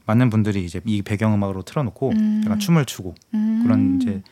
많은 0.09 0.31
분들이 0.31 0.65
이제 0.65 0.81
이 0.87 1.03
배경음악으로 1.03 1.63
틀어놓고 1.63 2.11
음. 2.11 2.41
약간 2.45 2.59
춤을 2.59 2.87
추고 2.87 3.15
음. 3.35 3.61
그런 3.63 3.99
이제 4.01 4.23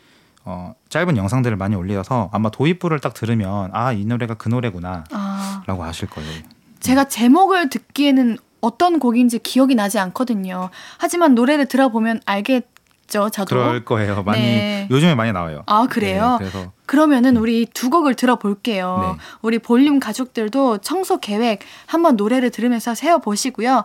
어, 0.44 0.74
짧은 0.88 1.16
영상들을 1.16 1.56
많이 1.56 1.74
올려서 1.76 2.30
아마 2.32 2.50
도입부를 2.50 2.98
딱 3.00 3.12
들으면 3.14 3.70
아 3.72 3.92
이 3.92 4.04
노래가 4.06 4.34
그 4.34 4.48
노래구나라고 4.48 5.10
아, 5.12 5.86
아실 5.86 6.08
거예요. 6.08 6.42
제가 6.80 7.04
제목을 7.08 7.68
듣기에는 7.68 8.38
어떤 8.60 8.98
곡인지 8.98 9.38
기억이 9.40 9.74
나지 9.74 9.98
않거든요. 9.98 10.70
하지만 10.98 11.34
노래를 11.34 11.66
들어보면 11.66 12.20
알겠 12.24 12.66
죠, 13.06 13.30
저도. 13.30 13.54
그럴 13.54 13.84
거예요. 13.84 14.24
많이 14.24 14.40
네. 14.42 14.88
요즘에 14.90 15.14
많이 15.14 15.30
나와요. 15.32 15.62
아, 15.66 15.86
그래요? 15.88 16.38
네, 16.40 16.50
그래서 16.50 16.72
그러면은 16.86 17.36
우리 17.36 17.64
두 17.66 17.88
곡을 17.88 18.14
들어볼게요. 18.14 19.14
네. 19.16 19.22
우리 19.42 19.60
볼륨 19.60 20.00
가족들도 20.00 20.78
청소 20.78 21.18
계획 21.20 21.60
한번 21.86 22.16
노래를 22.16 22.50
들으면서 22.50 22.96
세워보시고요. 22.96 23.84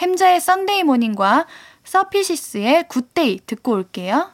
햄자의 0.00 0.40
썬데이 0.40 0.84
모닝과 0.84 1.46
서피시스의 1.84 2.88
굿데이 2.88 3.40
듣고 3.46 3.72
올게요. 3.72 4.30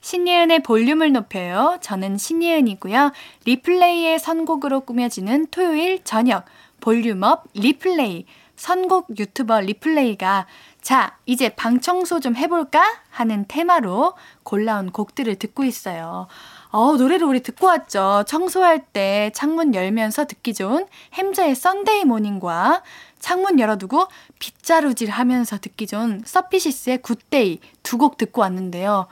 신예은의 0.00 0.64
볼륨을 0.64 1.12
높여요. 1.12 1.78
저는 1.80 2.18
신예은이고요. 2.18 3.12
리플레이의 3.44 4.18
선곡으로 4.18 4.80
꾸며지는 4.80 5.46
토요일 5.50 6.02
저녁 6.02 6.44
볼륨 6.80 7.30
up 7.30 7.44
리플레이 7.54 8.26
선곡 8.56 9.18
유튜버 9.18 9.60
리플레이가 9.60 10.46
자 10.80 11.16
이제 11.26 11.48
방 11.48 11.80
청소 11.80 12.20
좀 12.20 12.36
해볼까 12.36 12.82
하는 13.10 13.44
테마로 13.48 14.14
골라온 14.42 14.90
곡들을 14.90 15.34
듣고 15.36 15.64
있어요. 15.64 16.26
어, 16.70 16.96
노래를 16.96 17.26
우리 17.26 17.42
듣고 17.42 17.66
왔죠. 17.66 18.24
청소할 18.26 18.84
때 18.92 19.30
창문 19.34 19.74
열면서 19.74 20.26
듣기 20.26 20.54
좋은 20.54 20.86
Hamzaa의 21.14 21.54
Sunday 21.54 22.04
Morning과 22.04 22.82
창문 23.18 23.60
열어두고 23.60 24.08
빗자루질 24.42 25.08
하면서 25.08 25.56
듣기 25.58 25.86
좋은 25.86 26.22
Surfaces의 26.24 26.98
Good 27.02 27.35
Day 27.35 27.60
두 27.84 27.96
곡 27.96 28.16
듣고 28.16 28.40
왔는데요. 28.40 29.06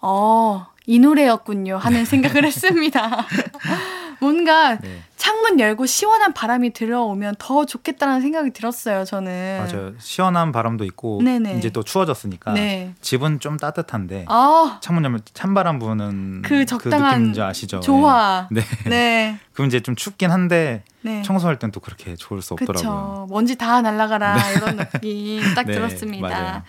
어, 0.00 0.66
이 0.86 0.98
노래였군요. 0.98 1.76
하는 1.76 2.06
생각을 2.06 2.46
했습니다. 2.46 3.26
뭔가 4.22 4.78
네. 4.78 5.02
창문 5.16 5.58
열고 5.58 5.86
시원한 5.86 6.32
바람이 6.32 6.72
들어오면 6.74 7.34
더 7.40 7.66
좋겠다는 7.66 8.20
생각이 8.20 8.52
들었어요, 8.52 9.04
저는. 9.04 9.58
맞아요. 9.58 9.92
시원한 9.98 10.52
바람도 10.52 10.84
있고 10.84 11.20
네네. 11.24 11.58
이제 11.58 11.70
또 11.70 11.82
추워졌으니까 11.82 12.52
네. 12.52 12.94
집은 13.00 13.40
좀 13.40 13.56
따뜻한데 13.56 14.26
아, 14.28 14.78
창문 14.80 15.02
열면 15.02 15.22
찬바람 15.34 15.80
부는 15.80 16.42
그 16.42 16.64
적당한 16.66 17.18
느낌인지 17.18 17.42
아시죠? 17.42 17.80
조화. 17.80 18.46
네. 18.52 18.60
네. 18.84 18.90
네. 18.90 19.38
그럼 19.54 19.66
이제 19.66 19.80
좀 19.80 19.96
춥긴 19.96 20.30
한데 20.30 20.84
네. 21.00 21.22
청소할 21.22 21.58
땐 21.58 21.72
또 21.72 21.80
그렇게 21.80 22.14
좋을 22.14 22.40
수 22.42 22.54
없더라고요. 22.54 23.24
그쵸. 23.24 23.26
먼지 23.28 23.56
다 23.56 23.80
날라가라 23.80 24.50
이런 24.52 24.76
느낌 24.76 25.42
딱 25.56 25.66
네, 25.66 25.72
들었습니다. 25.74 26.28
맞아요. 26.28 26.62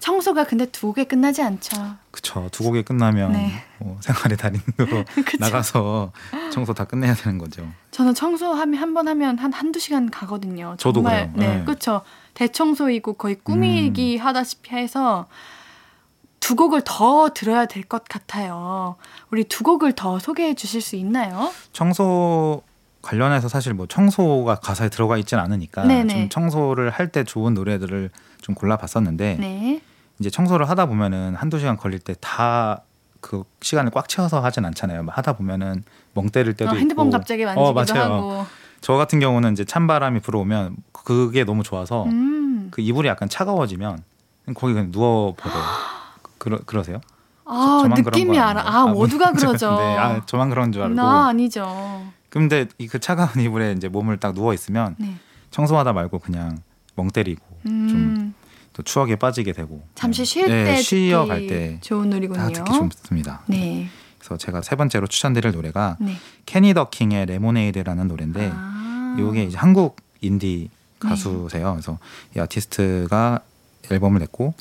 청소가 0.00 0.44
근데 0.44 0.66
두개 0.66 1.04
끝나지 1.04 1.42
않죠. 1.42 1.76
그쵸. 2.10 2.48
두 2.52 2.64
곡이 2.64 2.82
끝나면 2.82 3.32
네. 3.32 3.52
뭐 3.78 3.98
생활의 4.00 4.36
달인으로. 4.38 5.04
나가서 5.38 6.10
청소 6.52 6.72
다 6.74 6.84
끝내야 6.84 7.14
되는 7.14 7.38
거죠. 7.38 7.68
저는 7.90 8.14
청소하면 8.14 8.80
한 8.80 8.94
번 8.94 9.06
하면 9.08 9.38
한 9.38 9.52
한두 9.52 9.78
시간 9.78 10.10
가거든요. 10.10 10.74
저도 10.78 10.94
정말 11.02 11.32
그래요. 11.32 11.48
네, 11.50 11.58
네. 11.58 11.64
그렇죠. 11.64 12.00
대청소이고 12.34 13.14
거의 13.14 13.36
꾸미기 13.36 14.16
음. 14.18 14.26
하다시피 14.26 14.74
해서 14.74 15.26
두 16.40 16.56
곡을 16.56 16.82
더 16.84 17.28
들어야 17.34 17.66
될 17.66 17.82
것 17.84 18.04
같아요. 18.04 18.96
우리 19.30 19.44
두 19.44 19.62
곡을 19.62 19.92
더 19.92 20.18
소개해 20.18 20.54
주실 20.54 20.80
수 20.80 20.96
있나요? 20.96 21.52
청소 21.72 22.62
관련해서 23.02 23.48
사실 23.48 23.74
뭐 23.74 23.86
청소가 23.86 24.56
가사에 24.56 24.88
들어가 24.88 25.16
있진 25.18 25.38
않으니까 25.38 25.84
네네. 25.84 26.12
좀 26.14 26.28
청소를 26.30 26.90
할 26.90 27.08
때 27.12 27.24
좋은 27.24 27.52
노래들을 27.54 28.10
좀 28.40 28.54
골라봤었는데 28.54 29.36
네. 29.38 29.80
이제 30.20 30.30
청소를 30.30 30.68
하다 30.68 30.86
보면은 30.86 31.34
한두 31.34 31.58
시간 31.58 31.76
걸릴 31.76 31.98
때 32.00 32.14
다 32.20 32.82
그 33.22 33.44
시간을 33.60 33.90
꽉 33.90 34.08
채워서 34.08 34.40
하진 34.40 34.64
않잖아요. 34.64 35.02
뭐 35.02 35.12
하다 35.12 35.34
보면은 35.34 35.84
멍 36.14 36.30
때릴 36.30 36.54
때도 36.54 36.70
어, 36.70 36.74
핸드폰 36.74 37.08
있고 37.08 37.18
갑자기 37.18 37.44
만지기도 37.44 38.00
어. 38.00 38.02
하고. 38.02 38.46
저 38.80 38.94
같은 38.94 39.20
경우는 39.20 39.52
이제 39.52 39.62
찬바람이 39.66 40.20
불어오면 40.20 40.76
그게 40.92 41.44
너무 41.44 41.62
좋아서 41.62 42.04
음. 42.04 42.68
그 42.70 42.80
이불이 42.80 43.08
약간 43.08 43.28
차가워지면 43.28 44.02
거기 44.54 44.72
그냥 44.72 44.90
누워 44.90 45.34
버려요. 45.34 45.62
그러 46.38 46.58
그러세요? 46.64 47.02
아, 47.44 47.80
그런 47.82 48.02
느낌이 48.02 48.38
건 48.38 48.48
알아. 48.48 48.62
아, 48.62 48.82
아, 48.82 48.86
모두가. 48.86 49.32
그러죠. 49.36 49.68
아, 49.78 50.22
저만 50.24 50.48
그런 50.48 50.72
줄 50.72 50.80
알고. 50.82 50.94
나 50.94 51.26
아니죠. 51.28 52.02
근데 52.30 52.68
이 52.78 52.86
그 52.86 53.00
차가운 53.00 53.38
이불에 53.38 53.72
이제 53.72 53.88
몸을 53.88 54.16
딱 54.16 54.32
누워 54.32 54.54
있으면 54.54 54.94
네. 54.98 55.14
청소하다 55.50 55.92
말고 55.92 56.20
그냥 56.20 56.56
멍 56.96 57.08
때리고 57.08 57.44
음. 57.66 58.32
또 58.80 58.82
추억에 58.82 59.16
빠지게 59.16 59.52
되고 59.52 59.82
잠시 59.94 60.24
쉴 60.24 60.48
네, 60.48 60.64
때 60.64 60.76
쉬어 60.82 61.26
듣기 61.26 61.28
갈때다 61.28 61.80
좋은 61.82 62.08
노래군요. 62.08 62.50
듣기 62.52 62.72
좋습니다. 62.72 63.42
네. 63.46 63.88
그래서 64.18 64.38
제가 64.38 64.62
세 64.62 64.74
번째로 64.76 65.06
추천드릴 65.06 65.52
노래가 65.52 65.96
네. 66.00 66.16
케니 66.46 66.72
더킹의 66.72 67.26
레모네이드라는 67.26 68.08
노래인데 68.08 68.50
아. 68.52 69.16
이게 69.18 69.44
이제 69.44 69.58
한국 69.58 69.96
인디 70.22 70.70
가수세요. 70.98 71.72
그래서 71.72 71.98
이 72.34 72.40
아티스트가 72.40 73.40
앨범을 73.90 74.20
냈고 74.20 74.54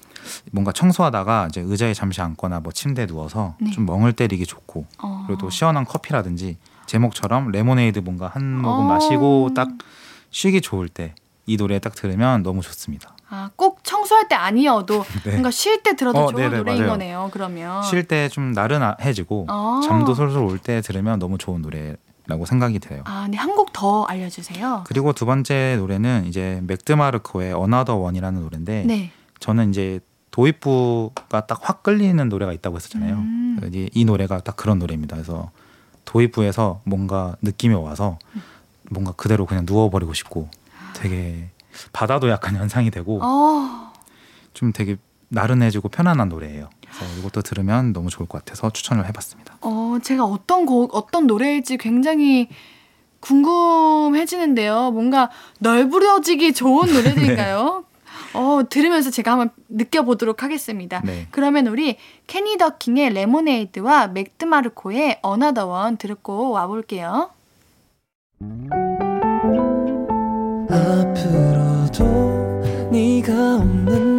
뭔가 0.51 0.71
청소하다가 0.71 1.47
이제 1.49 1.61
의자에 1.61 1.93
잠시 1.93 2.21
앉거나 2.21 2.59
뭐 2.59 2.71
침대에 2.73 3.05
누워서 3.05 3.55
네. 3.61 3.71
좀 3.71 3.85
멍을 3.85 4.13
때리기 4.13 4.45
좋고 4.45 4.85
어. 5.01 5.23
그리고 5.27 5.39
또 5.39 5.49
시원한 5.49 5.85
커피라든지 5.85 6.57
제목처럼 6.87 7.51
레모네이드 7.51 7.99
뭔가 7.99 8.27
한 8.27 8.57
모금 8.57 8.85
어. 8.85 8.87
마시고 8.87 9.53
딱 9.55 9.69
쉬기 10.31 10.59
좋을 10.59 10.89
때 10.89 11.13
이 11.49 11.57
노래 11.57 11.79
딱 11.79 11.95
들으면 11.95 12.43
너무 12.43 12.61
좋습니다. 12.61 13.15
아, 13.27 13.49
꼭 13.55 13.68
청소할 14.09 14.27
때 14.27 14.35
아니어도 14.35 15.05
네. 15.23 15.31
뭔가 15.31 15.51
쉴 15.51 15.83
때 15.83 15.95
들어도 15.95 16.19
어, 16.19 16.31
좋은 16.31 16.41
네네, 16.43 16.57
노래인 16.57 16.77
맞아요. 16.79 16.91
거네요. 16.91 17.29
그러면 17.31 17.83
쉴 17.83 18.03
때 18.07 18.27
좀 18.29 18.51
나른해지고 18.53 19.45
아. 19.47 19.81
잠도 19.85 20.13
솔솔 20.15 20.43
올 20.43 20.57
때 20.59 20.81
들으면 20.81 21.19
너무 21.19 21.37
좋은 21.37 21.61
노래라고 21.61 22.45
생각이 22.45 22.79
돼요. 22.79 23.03
아, 23.05 23.27
네, 23.29 23.37
한 23.37 23.55
곡 23.55 23.69
더 23.71 24.03
알려주세요. 24.05 24.83
그리고 24.87 25.13
두 25.13 25.25
번째 25.25 25.75
노래는 25.77 26.25
이제 26.25 26.59
Mac 26.63 26.86
DeMarco의 26.86 27.53
Another 27.53 27.95
One이라는 27.95 28.41
노래인데 28.41 28.83
네. 28.87 29.11
저는 29.39 29.69
이제 29.69 29.99
도입부가 30.31 31.45
딱 31.45 31.59
확 31.69 31.83
끌리는 31.83 32.27
노래가 32.29 32.51
있다고 32.53 32.75
했었잖아요. 32.77 33.13
음. 33.15 33.59
이제 33.67 33.89
이 33.93 34.05
노래가 34.05 34.39
딱 34.39 34.55
그런 34.55 34.79
노래입니다. 34.79 35.15
그래서 35.15 35.51
도입부에서 36.05 36.81
뭔가 36.83 37.35
느낌이 37.41 37.75
와서 37.75 38.17
뭔가 38.89 39.11
그대로 39.11 39.45
그냥 39.45 39.65
누워버리고 39.67 40.13
싶고 40.13 40.49
되게 40.95 41.49
바다도 41.93 42.29
약간 42.29 42.55
연상이 42.57 42.89
되고 42.91 43.19
어, 43.23 43.88
좀 44.53 44.73
되게 44.73 44.97
나른해지고 45.29 45.89
편안한 45.89 46.29
노래예요. 46.29 46.69
그래서 46.81 47.19
이것도 47.19 47.41
들으면 47.41 47.93
너무 47.93 48.09
좋을 48.09 48.27
것 48.27 48.39
같아서 48.39 48.69
추천을 48.71 49.05
해봤습니다. 49.07 49.57
어, 49.61 49.97
제가 50.01 50.25
어떤 50.25 50.65
곡, 50.65 50.95
어떤 50.95 51.27
노래일지 51.27 51.77
굉장히 51.77 52.49
궁금해지는데요. 53.19 54.91
뭔가 54.91 55.29
널브러지기 55.59 56.53
좋은 56.53 56.87
노래들인가요? 56.93 57.83
어, 58.33 58.61
들으면서 58.69 59.09
제가 59.09 59.31
한번 59.31 59.49
느껴보도록 59.69 60.43
하겠습니다. 60.43 61.01
네. 61.03 61.27
그러면 61.31 61.67
우리 61.67 61.97
케니 62.27 62.57
더킹의 62.57 63.11
레모네이드와 63.13 64.07
Mac 64.07 64.35
DeMarco의 64.35 65.19
Another 65.21 65.65
One 65.67 65.97
듣고 65.97 66.51
와볼게요. 66.51 67.31
앞으로도 70.69 72.89
네가 72.91 73.55
없는 73.55 74.18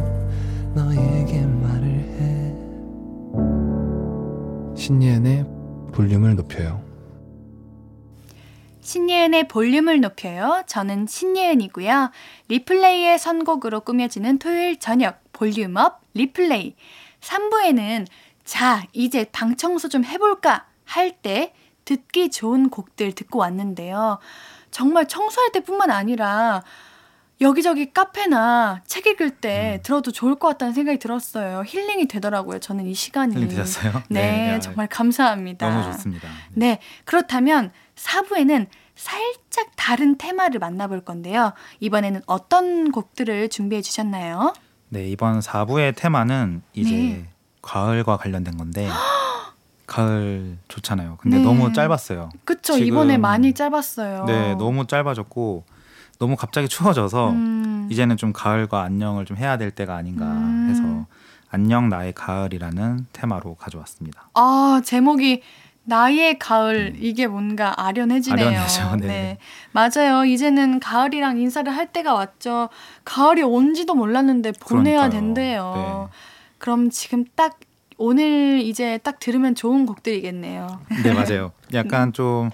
신예은의 4.91 5.45
볼륨을 5.93 6.35
높여요 6.35 6.83
신예은의 8.81 9.47
볼륨을 9.47 10.01
높여요. 10.01 10.63
저는 10.67 11.07
신예은이고요. 11.07 12.11
리플레이의 12.49 13.17
선곡으로 13.19 13.81
꾸며지는 13.81 14.37
토요일 14.37 14.79
저녁 14.79 15.19
볼륨 15.31 15.85
up 15.85 16.01
리플레이. 16.13 16.75
3부에는 17.21 18.05
자, 18.43 18.83
이제 18.91 19.25
방 19.31 19.55
청소 19.55 19.87
좀 19.87 20.03
해볼까 20.03 20.65
할 20.83 21.21
때 21.21 21.53
듣기 21.85 22.29
좋은 22.29 22.69
곡들 22.69 23.13
듣고 23.13 23.39
왔는데요. 23.39 24.19
정말 24.71 25.07
청소할 25.07 25.51
때뿐만 25.53 25.89
아니라 25.89 26.63
여기저기 27.41 27.91
카페나 27.91 28.83
책 28.85 29.07
읽을 29.07 29.31
때 29.31 29.79
음. 29.79 29.83
들어도 29.83 30.11
좋을 30.11 30.35
것 30.35 30.47
같다는 30.49 30.73
생각이 30.75 30.99
들었어요. 30.99 31.63
힐링이 31.65 32.07
되더라고요. 32.07 32.59
저는 32.59 32.85
이 32.85 32.93
시간이. 32.93 33.35
힐링 33.35 33.49
되셨어요? 33.49 34.03
네, 34.09 34.51
아, 34.51 34.59
정말 34.59 34.87
감사합니다. 34.87 35.67
너무 35.67 35.83
좋습니다. 35.91 36.27
네, 36.53 36.79
그렇다면 37.05 37.71
4부에는 37.95 38.67
살짝 38.95 39.71
다른 39.75 40.17
테마를 40.19 40.59
만나볼 40.59 41.01
건데요. 41.01 41.53
이번에는 41.79 42.21
어떤 42.27 42.91
곡들을 42.91 43.49
준비해 43.49 43.81
주셨나요? 43.81 44.53
네, 44.89 45.07
이번 45.09 45.39
4부의 45.39 45.95
테마는 45.95 46.61
이제 46.73 46.91
네. 46.95 47.29
가을과 47.63 48.17
관련된 48.17 48.57
건데 48.57 48.87
가을 49.87 50.57
좋잖아요. 50.67 51.17
근데 51.19 51.37
네. 51.37 51.43
너무 51.43 51.73
짧았어요. 51.73 52.29
그쵸, 52.45 52.73
지금- 52.73 52.87
이번에 52.87 53.17
많이 53.17 53.53
짧았어요. 53.53 54.25
네, 54.25 54.55
너무 54.55 54.85
짧아졌고 54.85 55.63
너무 56.21 56.35
갑자기 56.35 56.67
추워져서 56.67 57.31
음, 57.31 57.87
이제는 57.89 58.15
좀 58.15 58.31
가을과 58.31 58.83
안녕을 58.83 59.25
좀 59.25 59.37
해야 59.37 59.57
될 59.57 59.71
때가 59.71 59.95
아닌가 59.95 60.25
음. 60.25 60.67
해서 60.69 61.07
안녕 61.49 61.89
나의 61.89 62.13
가을이라는 62.13 63.07
테마로 63.11 63.55
가져왔습니다. 63.55 64.29
아, 64.35 64.81
제목이 64.85 65.41
나의 65.83 66.37
가을 66.37 66.93
이게 66.99 67.25
뭔가 67.25 67.73
아련해지네요. 67.75 68.45
음. 68.45 68.49
아련하죠, 68.51 68.95
네. 68.97 69.39
맞아요. 69.71 70.23
이제는 70.23 70.79
가을이랑 70.79 71.39
인사를 71.39 71.75
할 71.75 71.91
때가 71.91 72.13
왔죠. 72.13 72.69
가을이 73.03 73.41
온지도 73.41 73.95
몰랐는데 73.95 74.51
보내야 74.59 75.09
그러니까요. 75.09 75.09
된대요. 75.09 76.09
그럼 76.59 76.91
지금 76.91 77.25
딱 77.35 77.59
오늘 77.97 78.61
이제 78.61 78.99
딱 78.99 79.17
들으면 79.17 79.55
좋은 79.55 79.87
곡들이겠네요. 79.87 80.81
네, 81.03 81.13
맞아요. 81.13 81.51
약간 81.73 82.13
좀 82.13 82.51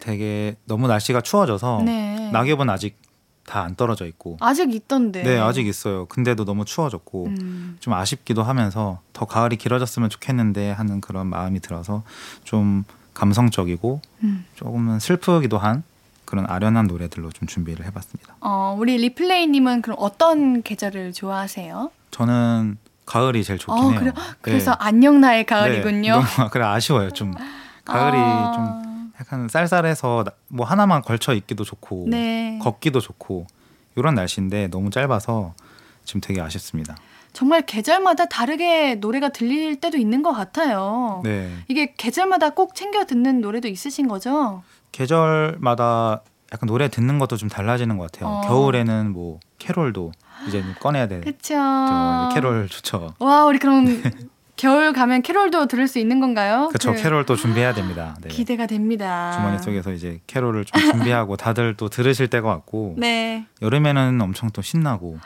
되게 0.00 0.56
너무 0.64 0.88
날씨가 0.88 1.20
추워져서 1.20 1.82
네. 1.84 2.30
낙엽은 2.32 2.68
아직 2.70 2.98
다 3.46 3.60
안 3.64 3.74
떨어져 3.74 4.06
있고 4.06 4.36
아직 4.40 4.72
있던데. 4.72 5.22
네, 5.24 5.38
아직 5.38 5.66
있어요. 5.66 6.06
근데도 6.06 6.44
너무 6.44 6.64
추워졌고 6.64 7.26
음. 7.26 7.76
좀 7.80 7.92
아쉽기도 7.94 8.44
하면서 8.44 9.00
더 9.12 9.26
가을이 9.26 9.56
길어졌으면 9.56 10.08
좋겠는데 10.08 10.70
하는 10.70 11.00
그런 11.00 11.26
마음이 11.26 11.58
들어서 11.60 12.04
좀 12.44 12.84
감성적이고 13.12 14.00
음. 14.22 14.44
조금은 14.54 15.00
슬프기도 15.00 15.58
한 15.58 15.82
그런 16.24 16.46
아련한 16.48 16.86
노래들로 16.86 17.30
좀 17.32 17.48
준비를 17.48 17.84
해봤습니다. 17.86 18.36
어, 18.40 18.76
우리 18.78 18.96
리플레이님은 18.98 19.82
그럼 19.82 19.96
어떤 20.00 20.62
계절을 20.62 21.12
좋아하세요? 21.12 21.90
저는 22.12 22.78
가을이 23.04 23.42
제일 23.42 23.58
좋긴 23.58 23.84
어, 23.84 23.90
해요. 23.90 24.12
그래, 24.42 24.58
네. 24.58 24.64
안녕 24.78 25.20
나의 25.20 25.38
네, 25.40 25.44
가을이군요. 25.46 26.12
너무 26.12 26.50
그래 26.52 26.64
아쉬워요. 26.64 27.10
좀 27.10 27.34
가을이 27.84 28.16
아, 28.16 28.52
좀 28.54 28.89
약간 29.20 29.48
쌀쌀해서 29.48 30.24
나- 30.24 30.32
뭐 30.48 30.66
하나만 30.66 31.02
걸쳐 31.02 31.34
입기도 31.34 31.62
좋고 31.64 32.06
네. 32.08 32.58
걷기도 32.62 33.00
좋고 33.00 33.46
이런 33.96 34.14
날씨인데 34.14 34.68
너무 34.68 34.90
짧아서 34.90 35.54
지금 36.04 36.20
되게 36.20 36.40
아쉽습니다. 36.40 36.96
정말 37.32 37.62
계절마다 37.62 38.26
다르게 38.26 38.96
노래가 38.96 39.28
들릴 39.28 39.80
때도 39.80 39.98
있는 39.98 40.22
것 40.22 40.32
같아요. 40.32 41.20
네. 41.22 41.50
이게 41.68 41.94
계절마다 41.96 42.50
꼭 42.50 42.74
챙겨 42.74 43.04
듣는 43.04 43.40
노래도 43.40 43.68
있으신 43.68 44.08
거죠? 44.08 44.62
계절마다 44.92 46.22
약간 46.52 46.66
노래 46.66 46.88
듣는 46.88 47.18
것도 47.20 47.36
좀 47.36 47.48
달라지는 47.48 47.98
것 47.98 48.10
같아요. 48.10 48.28
어. 48.30 48.40
겨울에는 48.42 49.12
뭐 49.12 49.38
캐롤도 49.58 50.10
이제 50.48 50.60
좀 50.62 50.74
꺼내야 50.80 51.06
돼. 51.06 51.20
그쵸. 51.20 51.54
저 51.54 52.30
캐롤 52.34 52.68
좋죠. 52.68 53.14
와, 53.20 53.44
우리 53.44 53.58
그럼 53.58 53.84
겨울 54.60 54.92
가면 54.92 55.22
캐롤도 55.22 55.68
들을 55.68 55.88
수 55.88 55.98
있는 55.98 56.20
건가요? 56.20 56.68
그렇죠. 56.68 56.92
그 56.92 57.02
캐롤 57.02 57.24
또 57.24 57.34
준비해야 57.34 57.72
됩니다. 57.72 58.14
네. 58.20 58.28
기대가 58.28 58.66
됩니다. 58.66 59.32
주머니 59.32 59.58
속에서 59.58 59.90
이제 59.90 60.20
캐롤을 60.26 60.66
좀 60.66 60.78
준비하고 60.82 61.38
다들 61.38 61.78
또 61.78 61.88
들으실 61.88 62.28
때가 62.28 62.46
왔고 62.46 62.94
네. 62.98 63.46
여름에는 63.62 64.20
엄청 64.20 64.50
또 64.50 64.60
신나고 64.60 65.18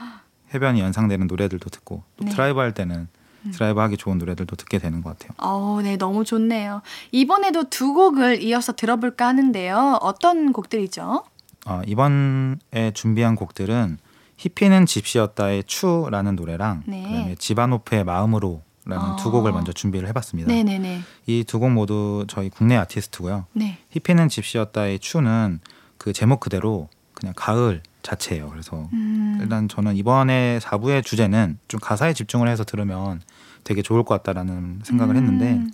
해변이 0.55 0.80
연상되는 0.80 1.26
노래들도 1.26 1.68
듣고 1.68 2.05
또 2.16 2.24
네. 2.24 2.30
드라이브 2.30 2.61
할 2.61 2.74
때는 2.74 3.09
드라이브 3.51 3.80
하기 3.80 3.97
좋은 3.97 4.18
노래들도 4.18 4.55
듣게 4.55 4.78
되는 4.78 5.03
것 5.03 5.18
같아요. 5.18 5.32
어, 5.39 5.80
네, 5.82 5.97
너무 5.97 6.24
좋네요. 6.24 6.82
이번에도 7.11 7.64
두 7.64 7.93
곡을 7.93 8.41
이어서 8.41 8.72
들어볼까 8.72 9.26
하는데요. 9.26 9.99
어떤 10.01 10.53
곡들이죠? 10.53 11.24
아, 11.66 11.82
이번에 11.89 12.93
준비한 12.95 13.35
곡들은 13.35 13.99
히피는 14.37 14.87
집시였다의 14.87 15.64
추라는 15.64 16.37
노래랑 16.37 16.85
네. 16.87 17.03
그다음에 17.03 17.35
지바노프의 17.37 18.05
마음으로 18.05 18.62
라는 18.87 19.12
어. 19.12 19.16
두 19.16 19.30
곡을 19.30 19.53
먼저 19.53 19.72
준비를 19.72 20.09
해봤습니다. 20.09 20.53
네네네. 20.53 21.01
이 21.26 21.45
두 21.45 21.59
곡 21.59 21.70
모두 21.72 22.24
저희 22.28 22.51
국내 22.51 22.76
아티스트고요. 22.76 23.47
네. 23.53 23.78
히피는 23.91 24.28
집시였다의 24.28 24.99
추는 24.99 25.61
그 25.99 26.12
제목 26.12 26.41
그대로 26.41 26.89
그냥 27.14 27.32
가을 27.37 27.82
자체예요. 28.03 28.51
그래서 28.51 28.89
음, 28.93 29.39
일단 29.41 29.68
저는 29.68 29.97
이번에 29.97 30.59
4부의 30.61 31.03
주제는 31.05 31.59
좀 31.68 31.80
가사에 31.80 32.12
집중을 32.12 32.49
해서 32.49 32.64
들으면 32.64 33.22
되게 33.62 33.80
좋을 33.80 34.03
것 34.03 34.22
같다라는 34.22 34.80
생각을 34.85 35.16
했는데 35.16 35.53
음, 35.55 35.72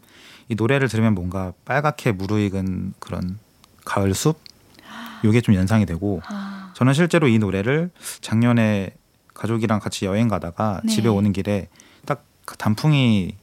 이 0.48 0.54
노래를 0.54 0.88
들으면 0.88 1.14
뭔가 1.14 1.52
빨갛게 1.64 2.12
무르익은 2.12 2.94
그런 3.00 3.38
가을 3.84 4.14
숲 4.14 4.38
요게 5.24 5.40
좀 5.40 5.54
연상이 5.56 5.84
되고 5.86 6.22
아, 6.28 6.72
저는 6.76 6.92
실제로 6.92 7.26
이 7.26 7.38
노래를 7.40 7.90
작년에 8.20 8.90
가족이랑 9.34 9.80
같이 9.80 10.04
여행 10.04 10.28
가다가 10.28 10.80
네. 10.84 10.92
집에 10.94 11.08
오는 11.08 11.32
길에 11.32 11.68
단풍이 12.59 13.34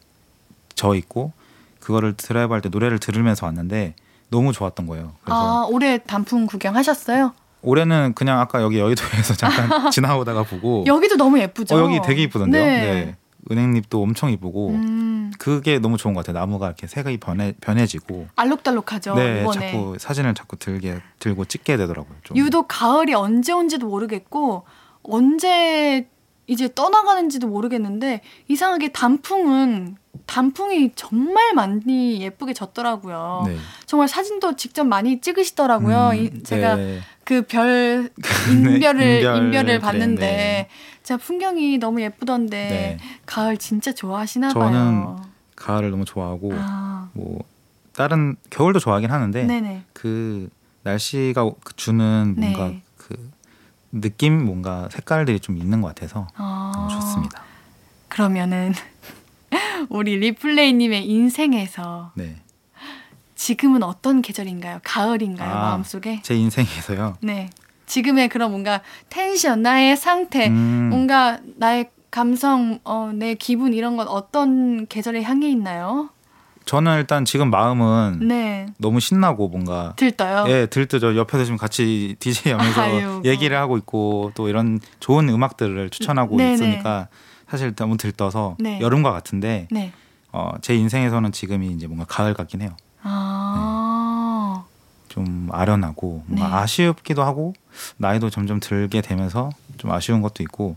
져 0.76 0.96
있고 0.96 1.32
그거를 1.80 2.14
드라이브 2.16 2.54
할 2.54 2.62
때 2.62 2.70
노래를 2.70 3.00
들으면서 3.00 3.46
왔는데 3.46 3.96
너무 4.30 4.52
좋았던 4.52 4.88
거예요. 4.88 5.14
그래서 5.24 5.64
아, 5.64 5.68
올해 5.70 5.98
단풍 6.00 6.46
구경하셨어요? 6.48 7.34
올해는 7.62 8.14
그냥 8.14 8.40
아까 8.40 8.62
여기 8.62 8.78
여의도에서 8.80 9.34
잠깐 9.36 9.90
지나오다가 9.92 10.44
보고 10.44 10.84
여기도 10.86 11.16
너무 11.16 11.40
예쁘죠? 11.40 11.76
어, 11.76 11.80
여기 11.80 12.00
되게 12.06 12.24
이쁘던데요. 12.24 12.64
네. 12.64 13.06
네. 13.06 13.16
은행잎도 13.50 14.02
엄청 14.02 14.30
이쁘고 14.30 14.70
음, 14.72 15.32
그게 15.40 15.80
너무 15.80 15.96
좋은 15.96 16.14
것 16.14 16.26
같아요. 16.26 16.40
나무가 16.42 16.68
이렇게 16.68 16.86
색이 16.86 17.18
변해 17.18 17.54
변해지고 17.62 18.28
알록달록하죠. 18.36 19.16
네, 19.16 19.42
이번에. 19.42 19.72
자꾸 19.72 19.96
사진을 19.98 20.34
자꾸 20.34 20.58
들게 20.58 21.00
들고 21.20 21.46
찍게 21.46 21.78
되더라고요. 21.78 22.14
좀. 22.24 22.36
유독 22.36 22.68
가을이 22.68 23.14
언제 23.14 23.54
온지도 23.54 23.88
모르겠고 23.88 24.66
언제 25.04 26.10
이제 26.48 26.70
떠나가는지도 26.74 27.48
모르겠는데 27.48 28.22
이상하게 28.48 28.90
단풍은 28.94 29.98
단풍이 30.26 30.92
정말 30.96 31.54
많이 31.54 32.22
예쁘게 32.22 32.54
졌더라고요. 32.54 33.44
네. 33.46 33.58
정말 33.86 34.08
사진도 34.08 34.56
직접 34.56 34.86
많이 34.86 35.22
찍으시더라고요. 35.22 36.10
음, 36.10 36.16
이- 36.16 36.44
제가 36.44 36.76
네. 36.76 37.00
그별 37.24 38.10
인별을 38.50 39.00
네, 39.00 39.18
인별, 39.20 39.36
인별을 39.44 39.80
봤는데 39.80 40.22
네. 40.26 40.68
진짜 41.04 41.18
풍경이 41.18 41.78
너무 41.78 42.02
예쁘던데 42.02 42.58
네. 42.58 42.98
가을 43.26 43.58
진짜 43.58 43.94
좋아하시나 43.94 44.50
저는 44.50 44.72
봐요. 44.72 45.22
가을을 45.56 45.92
너무 45.92 46.06
좋아하고 46.06 46.52
아, 46.54 47.10
뭐 47.14 47.40
다른 47.94 48.36
겨울도 48.50 48.80
좋아하긴 48.80 49.12
하는데 49.12 49.44
네네. 49.44 49.84
그 49.94 50.50
날씨가 50.84 51.50
주는 51.76 52.36
뭔가 52.38 52.68
네. 52.70 52.82
그 52.98 53.32
느낌 54.02 54.46
뭔가 54.46 54.88
색깔들이 54.92 55.40
좀 55.40 55.58
있는 55.58 55.82
것 55.82 55.90
같아서 55.90 56.28
아, 56.36 56.72
너무 56.74 56.90
좋습니다. 56.90 57.42
그러면은 58.08 58.74
우리 59.90 60.18
리플레이님의 60.18 61.08
인생에서 61.08 62.12
네, 62.16 62.38
지금은 63.36 63.84
어떤 63.84 64.22
계절인가요? 64.22 64.80
가을인가요? 64.84 65.50
아. 65.50 65.62
마음속에? 65.62 66.22
제 66.24 66.36
인생에서요. 66.36 67.18
네. 67.22 67.50
지금의 67.86 68.28
그런 68.28 68.52
뭔가 68.52 68.82
텐션, 69.10 69.62
나의 69.62 69.96
상태, 69.96 70.48
음, 70.48 70.90
뭔가 70.90 71.40
나의 71.56 71.90
감성, 72.12 72.80
어, 72.84 73.12
내 73.14 73.34
기분 73.36 73.74
이런 73.74 73.96
건 73.96 74.08
어떤 74.08 74.88
계절에 74.88 75.24
향해 75.24 75.50
있나요? 75.50 76.10
저는 76.68 76.98
일단 76.98 77.24
지금 77.26 77.50
마음은 77.50 78.28
네. 78.28 78.68
너무 78.78 79.00
신나고 79.00 79.48
뭔가 79.48 79.94
들떠요. 79.96 80.52
예 80.52 80.66
들뜨죠. 80.68 81.16
옆에서 81.16 81.46
지금 81.46 81.58
같이 81.58 82.16
DJ 82.20 82.52
하면서 82.52 82.82
아유, 82.82 83.22
얘기를 83.26 83.58
하고 83.58 83.78
있고 83.78 84.32
또 84.36 84.50
이런 84.50 84.80
좋은 85.00 85.30
음악들을 85.30 85.90
추천하고 85.90 86.38
네네. 86.38 86.54
있으니까 86.54 87.08
사실 87.50 87.74
너무 87.74 87.96
들떠서 87.98 88.58
네. 88.60 88.80
여름과 88.82 89.12
같은데 89.12 89.68
네. 89.72 89.94
어, 90.34 90.52
제 90.62 90.76
인생에서는 90.76 91.32
지금이 91.32 91.68
이제 91.72 91.88
뭔가 91.88 92.06
가을 92.06 92.34
같긴 92.34 92.62
해요. 92.62 92.76
아. 93.02 94.66
좀 95.08 95.48
아련하고 95.52 96.24
뭔가 96.28 96.48
네. 96.50 96.54
아쉽기도 96.54 97.24
하고 97.24 97.54
나이도 97.96 98.30
점점 98.30 98.60
들게 98.60 99.02
되면서 99.02 99.50
좀 99.78 99.92
아쉬운 99.92 100.22
것도 100.22 100.44
있고 100.44 100.76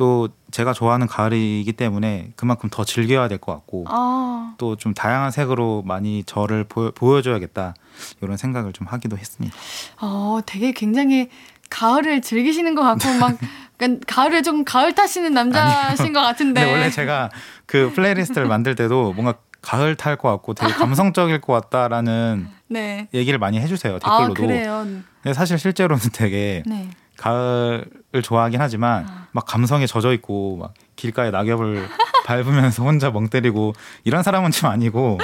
또 0.00 0.30
제가 0.50 0.72
좋아하는 0.72 1.06
가을이기 1.06 1.74
때문에 1.74 2.30
그만큼 2.34 2.70
더 2.72 2.86
즐겨야 2.86 3.28
될 3.28 3.36
것 3.36 3.52
같고 3.52 3.84
아. 3.86 4.54
또좀 4.56 4.94
다양한 4.94 5.30
색으로 5.30 5.82
많이 5.84 6.24
저를 6.24 6.64
보, 6.64 6.90
보여줘야겠다 6.92 7.74
이런 8.22 8.38
생각을 8.38 8.72
좀 8.72 8.86
하기도 8.86 9.18
했습니다. 9.18 9.54
어, 10.00 10.40
되게 10.46 10.72
굉장히 10.72 11.28
가을을 11.68 12.22
즐기시는 12.22 12.74
것 12.74 12.82
같고 12.82 13.12
막 13.18 13.36
가을을 14.08 14.42
좀 14.42 14.64
가을 14.64 14.94
타시는 14.94 15.34
남자신 15.34 16.14
것 16.14 16.22
같은데. 16.22 16.62
근데 16.62 16.72
원래 16.72 16.90
제가 16.90 17.28
그 17.66 17.92
playlist를 17.94 18.48
만들 18.48 18.74
때도 18.74 19.12
뭔가 19.12 19.34
가을 19.62 19.94
탈 19.94 20.16
것 20.16 20.28
같고 20.30 20.54
되게 20.54 20.72
감성적일 20.72 21.40
것 21.40 21.52
같다라는 21.52 22.48
네. 22.68 23.08
얘기를 23.12 23.38
많이 23.38 23.58
해주세요 23.60 23.98
아, 24.02 24.18
댓글로도. 24.18 24.34
그래요. 24.34 24.86
근데 25.22 25.34
사실 25.34 25.58
실제로는 25.58 26.02
되게 26.14 26.62
네. 26.66 26.88
가을을 27.16 28.22
좋아하긴 28.22 28.60
하지만 28.60 29.04
아. 29.08 29.26
막 29.32 29.44
감성에 29.46 29.86
젖어 29.86 30.12
있고 30.14 30.56
막 30.56 30.74
길가에 30.96 31.30
낙엽을 31.30 31.86
밟으면서 32.24 32.82
혼자 32.84 33.10
멍 33.10 33.28
때리고 33.28 33.74
이런 34.04 34.22
사람은 34.22 34.50
좀 34.50 34.70
아니고 34.70 35.18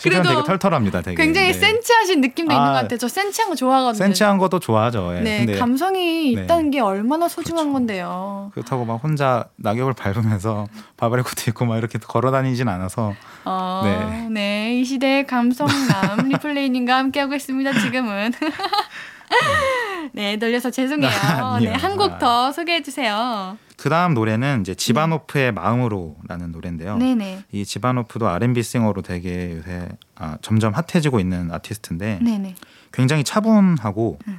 그래도 0.00 0.28
되게 0.28 0.42
털털합니다. 0.42 1.02
되게 1.02 1.16
굉장히 1.16 1.48
네. 1.48 1.52
센치하신 1.52 2.20
느낌도 2.20 2.52
있는 2.52 2.66
아, 2.66 2.68
것 2.68 2.72
같아요. 2.82 2.98
저 2.98 3.08
센치한 3.08 3.50
거 3.50 3.56
좋아하거든요. 3.56 4.04
센치한 4.04 4.38
것도 4.38 4.58
좋아하죠. 4.60 5.16
예. 5.16 5.20
네, 5.20 5.38
근데 5.38 5.58
감성이 5.58 6.34
네. 6.34 6.42
있다는 6.44 6.70
게 6.70 6.80
얼마나 6.80 7.28
소중한 7.28 7.64
그렇죠. 7.66 7.72
건데요. 7.72 8.50
그렇다고 8.54 8.84
막 8.84 9.02
혼자 9.02 9.46
낙엽을 9.56 9.94
밟으면서 9.94 10.66
바바리코트 10.96 11.50
입고 11.50 11.64
막 11.64 11.78
이렇게 11.78 11.98
걸어 11.98 12.30
다니진 12.30 12.68
않아서 12.68 13.14
어, 13.44 13.82
네. 13.84 14.28
네. 14.30 14.80
이 14.80 14.84
시대의 14.84 15.26
감성남 15.26 16.28
리플레이님과 16.28 16.96
함께하고 16.96 17.34
있습니다. 17.34 17.72
지금은. 17.80 18.32
네, 20.14 20.36
돌려서 20.36 20.70
죄송해요. 20.70 21.10
아니요. 21.10 21.70
네, 21.70 21.76
한 21.76 21.96
곡 21.96 22.18
더 22.18 22.52
소개해 22.52 22.82
주세요. 22.82 23.56
그 23.76 23.88
다음 23.88 24.14
노래는 24.14 24.60
이제 24.60 24.74
지바노프의 24.74 25.52
마음으로라는 25.52 26.52
노래인데요. 26.52 26.96
네, 26.98 27.14
네, 27.14 27.42
이 27.50 27.64
지바노프도 27.64 28.28
R&B 28.28 28.62
싱어로 28.62 29.02
되게 29.02 29.56
요새 29.56 29.88
아, 30.14 30.36
점점 30.42 30.72
핫해지고 30.74 31.18
있는 31.20 31.50
아티스트인데 31.50 32.18
네, 32.22 32.38
네. 32.38 32.54
굉장히 32.92 33.24
차분하고 33.24 34.18
음. 34.28 34.38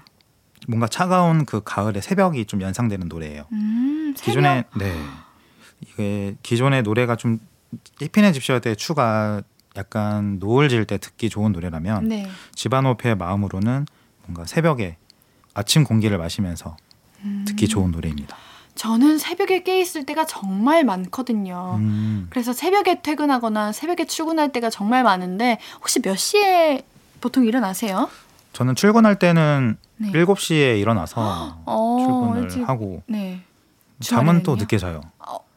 뭔가 0.67 0.87
차가운 0.87 1.45
그 1.45 1.61
가을의 1.63 2.01
새벽이 2.01 2.45
좀 2.45 2.61
연상되는 2.61 3.07
노래예요. 3.09 3.43
음. 3.51 4.13
기존에 4.17 4.63
네 4.77 4.93
이게 5.81 6.35
기존의 6.43 6.83
노래가 6.83 7.15
좀 7.17 7.39
이피네 7.99 8.31
집시어 8.31 8.59
때 8.59 8.75
추가 8.75 9.41
약간 9.75 10.37
노을 10.39 10.69
질 10.69 10.85
때 10.85 10.97
듣기 10.99 11.29
좋은 11.29 11.51
노래라면 11.51 12.07
네. 12.07 12.29
지바노프의 12.55 13.15
마음으로는 13.15 13.85
뭔가 14.25 14.45
새벽에 14.45 14.97
아침 15.53 15.83
공기를 15.83 16.17
마시면서 16.17 16.77
음. 17.23 17.45
듣기 17.47 17.67
좋은 17.67 17.91
노래입니다. 17.91 18.35
저는 18.75 19.19
새벽에 19.19 19.61
깨 19.63 19.79
있을 19.79 20.03
때가 20.05 20.25
정말 20.25 20.83
많거든요. 20.83 21.75
음, 21.77 22.27
그래서 22.31 22.53
새벽에 22.53 23.01
퇴근하거나 23.01 23.71
새벽에 23.71 24.05
출근할 24.05 24.51
때가 24.51 24.69
정말 24.71 25.03
많은데 25.03 25.59
혹시 25.79 26.01
몇 26.01 26.15
시에 26.17 26.81
보통 27.21 27.45
일어나세요? 27.45 28.09
저는 28.53 28.73
출근할 28.75 29.19
때는 29.19 29.77
네. 29.97 30.11
7시에 30.11 30.79
일어나서 30.79 31.59
어, 31.65 31.97
출근을 32.03 32.43
일찍- 32.43 32.67
하고 32.67 33.03
네. 33.07 33.41
잠은 33.99 34.41
또? 34.43 34.55
늦게 34.55 34.77
자요. 34.79 35.01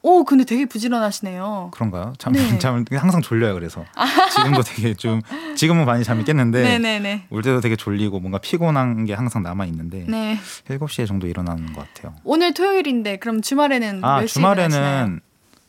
어, 0.06 0.10
오, 0.10 0.24
근데 0.24 0.44
되게 0.44 0.66
부지런하시네요. 0.66 1.70
그런가요? 1.72 2.12
잠, 2.18 2.32
네. 2.32 2.40
아. 2.40 2.58
잠을 2.58 2.84
항상 2.92 3.20
졸려요. 3.20 3.54
그래서 3.54 3.84
지금도 4.32 4.62
되게 4.62 4.94
좀 4.94 5.20
지금은 5.56 5.84
많이 5.84 6.04
잠이 6.04 6.24
깼는데 6.24 6.62
네네네. 6.62 7.26
올 7.30 7.42
때도 7.42 7.60
되게 7.60 7.74
졸리고 7.74 8.20
뭔가 8.20 8.38
피곤한 8.38 9.04
게 9.06 9.14
항상 9.14 9.42
남아 9.42 9.64
있는데 9.66 10.04
네. 10.08 10.38
7시에 10.68 11.08
정도 11.08 11.26
일어나는 11.26 11.72
것 11.72 11.92
같아요. 11.92 12.14
오늘 12.22 12.54
토요일인데 12.54 13.16
그럼 13.18 13.42
주말에는 13.42 14.04
아몇 14.04 14.28
시에 14.28 14.40
일어나시나요? 14.42 14.68
주말에는 14.68 15.20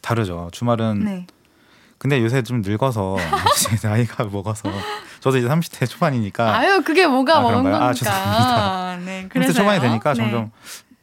다르죠. 0.02 0.50
주말은 0.52 1.04
네. 1.04 1.28
근데 1.98 2.22
요새 2.22 2.44
좀 2.44 2.62
늙어서 2.62 3.18
나이가 3.84 4.26
먹어서 4.26 4.70
저도 5.20 5.40
이제 5.40 5.48
30대 5.48 5.90
초반이니까 5.90 6.56
아유 6.56 6.84
그게 6.86 7.08
뭐가 7.08 7.38
아, 7.38 7.42
먹은 7.42 7.64
그런가요? 7.64 7.74
겁니까? 7.74 7.90
아, 7.90 7.94
죄송합니다. 7.94 8.98
네. 9.04 9.24
30대 9.26 9.30
그래서 9.30 9.54
초반이 9.54 9.82
되니까 9.82 10.14
점점 10.14 10.52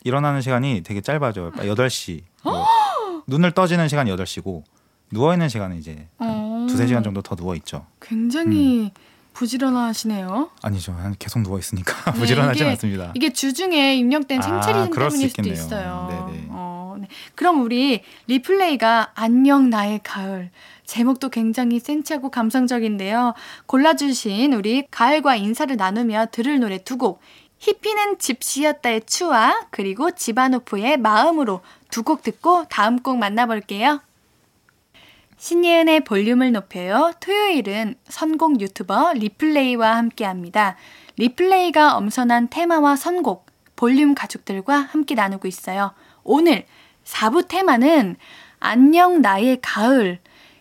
일어나는 0.04 0.40
시간이 0.40 0.82
되게 0.84 1.00
짧아져요. 1.00 1.50
8시. 1.52 2.22
뭐 2.44 2.64
눈을 3.26 3.52
떠지는 3.52 3.88
시간이 3.88 4.10
8시고 4.10 4.62
누워 5.10 5.32
있는 5.32 5.48
시간은 5.48 5.76
이제 5.78 6.08
어, 6.18 6.66
두세 6.68 6.86
시간 6.86 7.02
정도 7.02 7.22
더 7.22 7.34
누워 7.36 7.54
있죠. 7.56 7.86
굉장히 8.00 8.92
부지런하시네요. 9.32 10.50
아니죠. 10.62 10.92
난 10.92 11.14
계속 11.18 11.40
누워 11.42 11.58
있으니까 11.58 11.94
네, 12.12 12.18
부지런하진 12.18 12.62
이게- 12.66 12.70
않습니다. 12.70 13.12
이게 13.14 13.32
주중에 13.32 13.96
입력된 13.96 14.38
아, 14.40 14.42
생체리즘 14.42 14.92
수 14.92 14.92
때문일 14.92 15.28
수도. 15.30 15.48
있어요. 15.50 16.06
네네. 16.28 16.46
어, 16.50 16.96
네. 17.00 17.08
그럼 17.34 17.62
우리 17.62 18.02
리플레이가 18.28 19.12
안녕 19.14 19.70
나의 19.70 20.00
가을 20.02 20.50
제목도 20.86 21.30
굉장히 21.30 21.80
센치하고 21.80 22.30
감성적인데요. 22.30 23.34
골라주신 23.66 24.52
우리 24.52 24.86
가을과 24.90 25.36
인사를 25.36 25.74
나누며 25.76 26.26
들을 26.30 26.60
노래 26.60 26.78
두 26.82 26.96
곡. 26.96 27.20
히피는 27.58 28.18
집시였다의 28.18 29.02
추와 29.06 29.66
그리고 29.70 30.10
지바노프의 30.10 30.98
마음으로 30.98 31.62
두 31.94 32.02
곡 32.02 32.24
듣고 32.24 32.64
다음 32.68 32.98
곡 32.98 33.18
만나볼게요. 33.18 34.00
신예은의 35.36 36.00
볼륨을 36.00 36.50
높여요. 36.50 37.12
토요일은 37.20 37.94
선곡 38.08 38.60
유튜버 38.60 39.12
리플레이와 39.12 39.96
함께 39.96 40.24
합니다. 40.24 40.74
리플레이가 41.18 41.96
엄선한 41.96 42.48
테마와 42.48 42.96
선곡, 42.96 43.46
볼륨 43.76 44.16
가족들과 44.16 44.76
함께 44.76 45.14
나누고 45.14 45.46
있어요. 45.46 45.92
오늘 46.24 46.66
4부 47.04 47.46
테마는 47.46 48.16
안녕 48.58 49.22
나의 49.22 49.60
가을. 49.62 50.18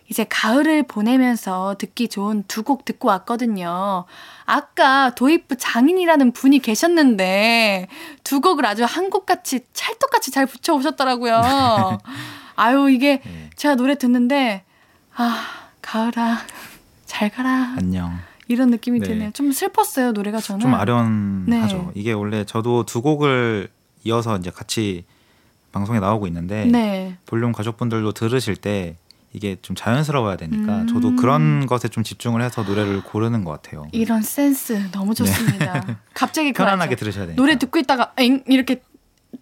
이제 0.08 0.24
가을을 0.28 0.82
보내면서 0.84 1.76
듣기 1.78 2.08
좋은 2.08 2.44
두 2.46 2.62
곡 2.62 2.84
듣고 2.84 3.08
왔거든요. 3.08 4.04
아까 4.44 5.14
도입부 5.14 5.56
장인이라는 5.56 6.32
분이 6.32 6.58
계셨는데 6.60 7.88
두 8.22 8.40
곡을 8.40 8.64
아주 8.66 8.84
한 8.84 9.10
곡같이 9.10 9.60
찰떡같이 9.72 10.30
잘 10.30 10.46
붙여 10.46 10.74
오셨더라고요. 10.74 11.40
아유, 12.56 12.88
이게 12.90 13.20
네. 13.24 13.50
제가 13.56 13.74
노래 13.74 13.96
듣는데 13.96 14.64
아 15.16 15.44
가을아 15.82 16.38
잘 17.06 17.30
가라 17.30 17.74
안녕. 17.78 18.18
이런 18.48 18.70
느낌이 18.70 19.00
네. 19.00 19.06
드네요. 19.08 19.30
좀 19.32 19.52
슬펐어요 19.52 20.12
노래가 20.12 20.38
저는. 20.38 20.60
좀 20.60 20.74
아련하죠. 20.74 21.76
네. 21.76 21.90
이게 21.94 22.12
원래 22.12 22.44
저도 22.44 22.84
두 22.84 23.00
곡을 23.02 23.68
이어서 24.04 24.36
이제 24.36 24.50
같이 24.50 25.04
방송에 25.72 25.98
나오고 25.98 26.26
있는데 26.28 26.66
네. 26.66 27.16
볼륨 27.26 27.52
가족분들도 27.52 28.12
들으실 28.12 28.56
때 28.56 28.96
이게 29.34 29.56
좀 29.60 29.74
자연스러워야 29.76 30.36
되니까 30.36 30.82
음. 30.82 30.86
저도 30.86 31.16
그런 31.16 31.66
것에 31.66 31.88
좀 31.88 32.02
집중을 32.04 32.40
해서 32.40 32.62
노래를 32.62 33.02
고르는 33.02 33.44
것 33.44 33.50
같아요. 33.50 33.88
이런 33.92 34.22
센스 34.22 34.90
너무 34.92 35.14
좋습니다. 35.14 35.84
갑자기 36.14 36.52
그거 36.52 36.64
네. 36.64 36.70
편안하게? 36.70 36.96
들으셔야 36.96 37.26
되니까. 37.26 37.42
노래 37.42 37.58
듣고 37.58 37.78
있다가 37.80 38.12
엥 38.18 38.42
이렇게 38.46 38.80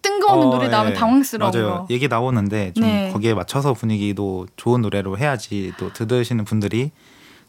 뜬금없는 0.01 0.47
어, 0.47 0.49
노래 0.49 0.67
나오면 0.67 0.93
예. 0.93 0.95
당황스러운 0.97 1.51
맞아요. 1.51 1.67
거. 1.69 1.87
얘기 1.91 2.07
나오는데 2.07 2.73
좀 2.73 2.83
네. 2.83 3.11
거기에 3.13 3.35
맞춰서 3.35 3.73
분위기도 3.73 4.47
좋은 4.57 4.81
노래로 4.81 5.17
해야지 5.19 5.73
또 5.77 5.93
들으시는 5.93 6.43
분들이 6.45 6.91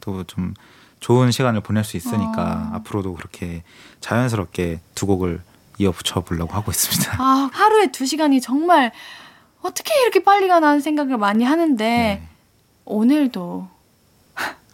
또 0.00 0.22
좀 0.26 0.52
좋은 1.00 1.30
시간을 1.30 1.60
보낼 1.60 1.84
수 1.84 1.96
있으니까 1.98 2.70
어. 2.72 2.76
앞으로도 2.76 3.14
그렇게 3.14 3.62
자연스럽게 4.00 4.80
두 4.94 5.06
곡을 5.06 5.40
이어 5.78 5.90
붙여 5.92 6.20
보려고 6.20 6.52
하고 6.54 6.70
있습니다. 6.70 7.16
아 7.18 7.50
하루에 7.52 7.88
두 7.90 8.06
시간이 8.06 8.40
정말 8.40 8.92
어떻게 9.62 9.92
이렇게 10.02 10.22
빨리 10.22 10.46
가나 10.48 10.68
하는 10.68 10.80
생각을 10.80 11.16
많이 11.18 11.44
하는데 11.44 11.84
네. 11.84 12.28
오늘도 12.84 13.68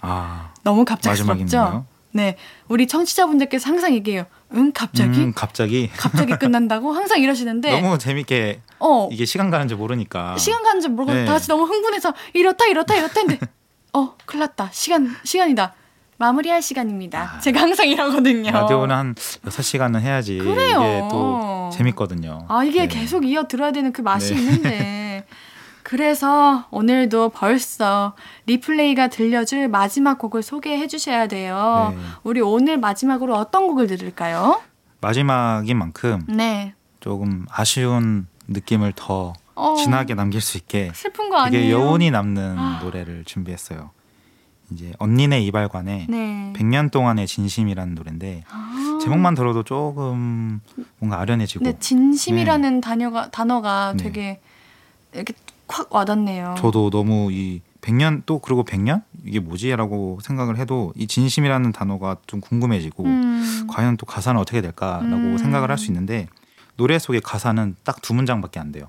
아 0.00 0.52
너무 0.62 0.84
갑작스럽죠? 0.84 1.84
네. 2.12 2.36
우리 2.68 2.86
청취자분들께서 2.86 3.68
항상 3.68 3.94
얘기해요. 3.94 4.26
응, 4.54 4.72
갑자기? 4.72 5.20
음, 5.20 5.32
갑자기 5.34 5.88
갑자기 5.96 6.36
끝난다고? 6.36 6.90
항상 6.92 7.20
이러시는데. 7.20 7.80
너무 7.80 7.98
재밌게 7.98 8.60
어, 8.80 9.08
이게 9.12 9.24
시간 9.24 9.50
가는 9.50 9.68
줄 9.68 9.76
모르니까 9.76 10.36
시간 10.38 10.62
가는 10.62 10.80
줄 10.80 10.90
모르고 10.90 11.12
네. 11.12 11.24
다 11.24 11.34
같이 11.34 11.48
너무 11.48 11.64
흥분해서 11.64 12.12
이렇다, 12.34 12.66
이렇다, 12.66 12.94
이렇다 12.96 13.20
했는데, 13.20 13.46
어, 13.92 14.16
큰일 14.26 14.40
났다. 14.40 14.70
시간, 14.72 15.14
시간이다. 15.24 15.74
마무리할 16.16 16.60
시간입니다. 16.60 17.36
아. 17.36 17.40
제가 17.40 17.60
항상 17.60 17.88
이러거든요. 17.88 18.50
라디오는 18.50 18.94
한 18.94 19.14
6시간은 19.14 20.00
해야지 20.00 20.36
그래요. 20.38 20.80
이게 20.80 21.08
또 21.10 21.70
재밌거든요. 21.72 22.44
아, 22.48 22.62
이게 22.62 22.80
네. 22.80 22.88
계속 22.88 23.24
이어 23.24 23.44
들어야 23.48 23.72
되는 23.72 23.90
그 23.92 24.02
맛이 24.02 24.34
네. 24.34 24.40
있는데. 24.40 24.89
그래서 25.90 26.66
오늘도 26.70 27.30
벌써 27.30 28.14
리플레이가 28.46 29.08
들려줄 29.08 29.66
마지막 29.66 30.20
곡을 30.20 30.40
소개해 30.40 30.86
주셔야 30.86 31.26
돼요. 31.26 31.92
네. 31.96 32.00
우리 32.22 32.40
오늘 32.40 32.78
마지막으로 32.78 33.34
어떤 33.34 33.66
곡을 33.66 33.88
들을까요? 33.88 34.62
마지막인 35.00 35.76
만큼 35.76 36.24
네. 36.28 36.74
조금 37.00 37.44
아쉬운 37.50 38.28
느낌을 38.46 38.92
더 38.94 39.32
어, 39.56 39.74
진하게 39.74 40.14
남길 40.14 40.40
수 40.40 40.58
있게 40.58 40.92
슬픈 40.94 41.28
거 41.28 41.38
아니에요? 41.38 41.60
되게 41.60 41.72
여운이 41.72 42.12
남는 42.12 42.56
아. 42.56 42.80
노래를 42.84 43.24
준비했어요. 43.24 43.90
이제 44.70 44.92
언니네 45.00 45.40
이발관의 45.40 46.06
네. 46.08 46.52
100년 46.54 46.92
동안의 46.92 47.26
진심이라는 47.26 47.96
노래인데 47.96 48.44
아. 48.48 48.98
제목만 49.02 49.34
들어도 49.34 49.64
조금 49.64 50.60
뭔가 51.00 51.18
아련해지고 51.18 51.64
네, 51.64 51.76
진심이라는 51.80 52.80
단어가 52.80 53.28
단어가 53.30 53.94
네. 53.96 54.04
되게 54.04 54.40
이렇게 55.12 55.34
확 55.70 55.94
와닿네요. 55.94 56.54
저도 56.58 56.90
너무 56.90 57.30
이 57.32 57.62
100년 57.80 58.22
또 58.26 58.38
그리고 58.40 58.64
100년 58.64 59.02
이게 59.24 59.40
뭐지라고 59.40 60.18
생각을 60.22 60.58
해도 60.58 60.92
이 60.96 61.06
진심이라는 61.06 61.72
단어가 61.72 62.16
좀 62.26 62.40
궁금해지고 62.40 63.04
음. 63.04 63.66
과연 63.70 63.96
또 63.96 64.04
가사는 64.06 64.38
어떻게 64.40 64.60
될까라고 64.60 65.06
음. 65.16 65.38
생각을 65.38 65.70
할 65.70 65.78
수 65.78 65.86
있는데 65.86 66.28
노래 66.76 66.98
속의 66.98 67.20
가사는 67.22 67.76
딱 67.84 68.02
두 68.02 68.14
문장밖에 68.14 68.58
안 68.60 68.72
돼요. 68.72 68.86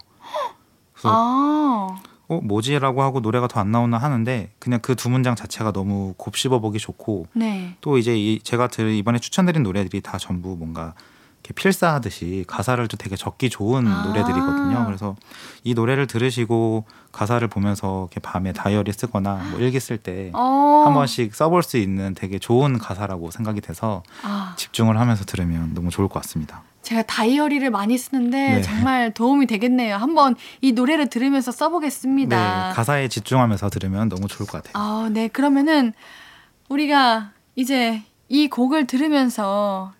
그래서 0.93 1.09
아. 1.13 1.97
어 2.27 2.39
뭐지라고 2.41 3.01
하고 3.03 3.19
노래가 3.19 3.47
더 3.47 3.59
안 3.59 3.71
나오나 3.71 3.97
하는데 3.97 4.51
그냥 4.59 4.79
그 4.79 4.95
두 4.95 5.09
문장 5.09 5.35
자체가 5.35 5.71
너무 5.73 6.13
곱씹어 6.17 6.59
보기 6.59 6.79
좋고 6.79 7.27
네. 7.33 7.75
또 7.81 7.97
이제 7.97 8.17
이 8.17 8.39
제가 8.41 8.67
들 8.67 8.91
이번에 8.93 9.19
추천드린 9.19 9.63
노래들이 9.63 10.01
다 10.01 10.17
전부 10.17 10.55
뭔가 10.57 10.93
이렇게 11.41 11.53
필사하듯이 11.53 12.45
가사를 12.47 12.87
또 12.87 12.97
되게 12.97 13.15
적기 13.15 13.49
좋은 13.49 13.87
아. 13.87 14.03
노래들이거든요. 14.05 14.85
그래서 14.85 15.15
이 15.63 15.73
노래를 15.73 16.05
들으시고 16.07 16.85
가사를 17.11 17.45
보면서 17.47 18.07
이렇게 18.11 18.19
밤에 18.19 18.53
다이어리 18.53 18.93
쓰거나 18.93 19.35
뭐 19.51 19.59
일기 19.59 19.79
쓸 19.79 19.97
때한 19.97 20.31
어. 20.33 20.91
번씩 20.93 21.33
써볼 21.33 21.63
수 21.63 21.77
있는 21.77 22.13
되게 22.13 22.37
좋은 22.37 22.77
가사라고 22.77 23.31
생각이 23.31 23.59
돼서 23.61 24.03
아, 24.23 24.53
집중을 24.55 24.99
하면서 24.99 25.25
들으면 25.25 25.73
너무 25.73 25.89
좋을 25.89 26.07
것 26.07 26.21
같습니다. 26.21 26.63
제가 26.83 27.03
다이어리를 27.03 27.69
많이 27.69 27.97
쓰는데 27.97 28.55
네. 28.55 28.61
정말 28.61 29.13
도움이 29.13 29.47
되겠네요. 29.47 29.97
한번 29.97 30.35
이 30.61 30.71
노래를 30.71 31.09
들으면서 31.09 31.51
써보겠습니다. 31.51 32.69
네, 32.69 32.75
가사에 32.75 33.07
집중하면서 33.07 33.69
들으면 33.69 34.09
너무 34.09 34.27
좋을 34.27 34.47
것 34.47 34.63
같아요. 34.63 34.83
아, 34.83 35.09
네. 35.11 35.27
그러면은 35.27 35.93
우리가 36.69 37.31
이제 37.55 38.01
이 38.29 38.47
곡을 38.47 38.87
들으면서 38.87 39.93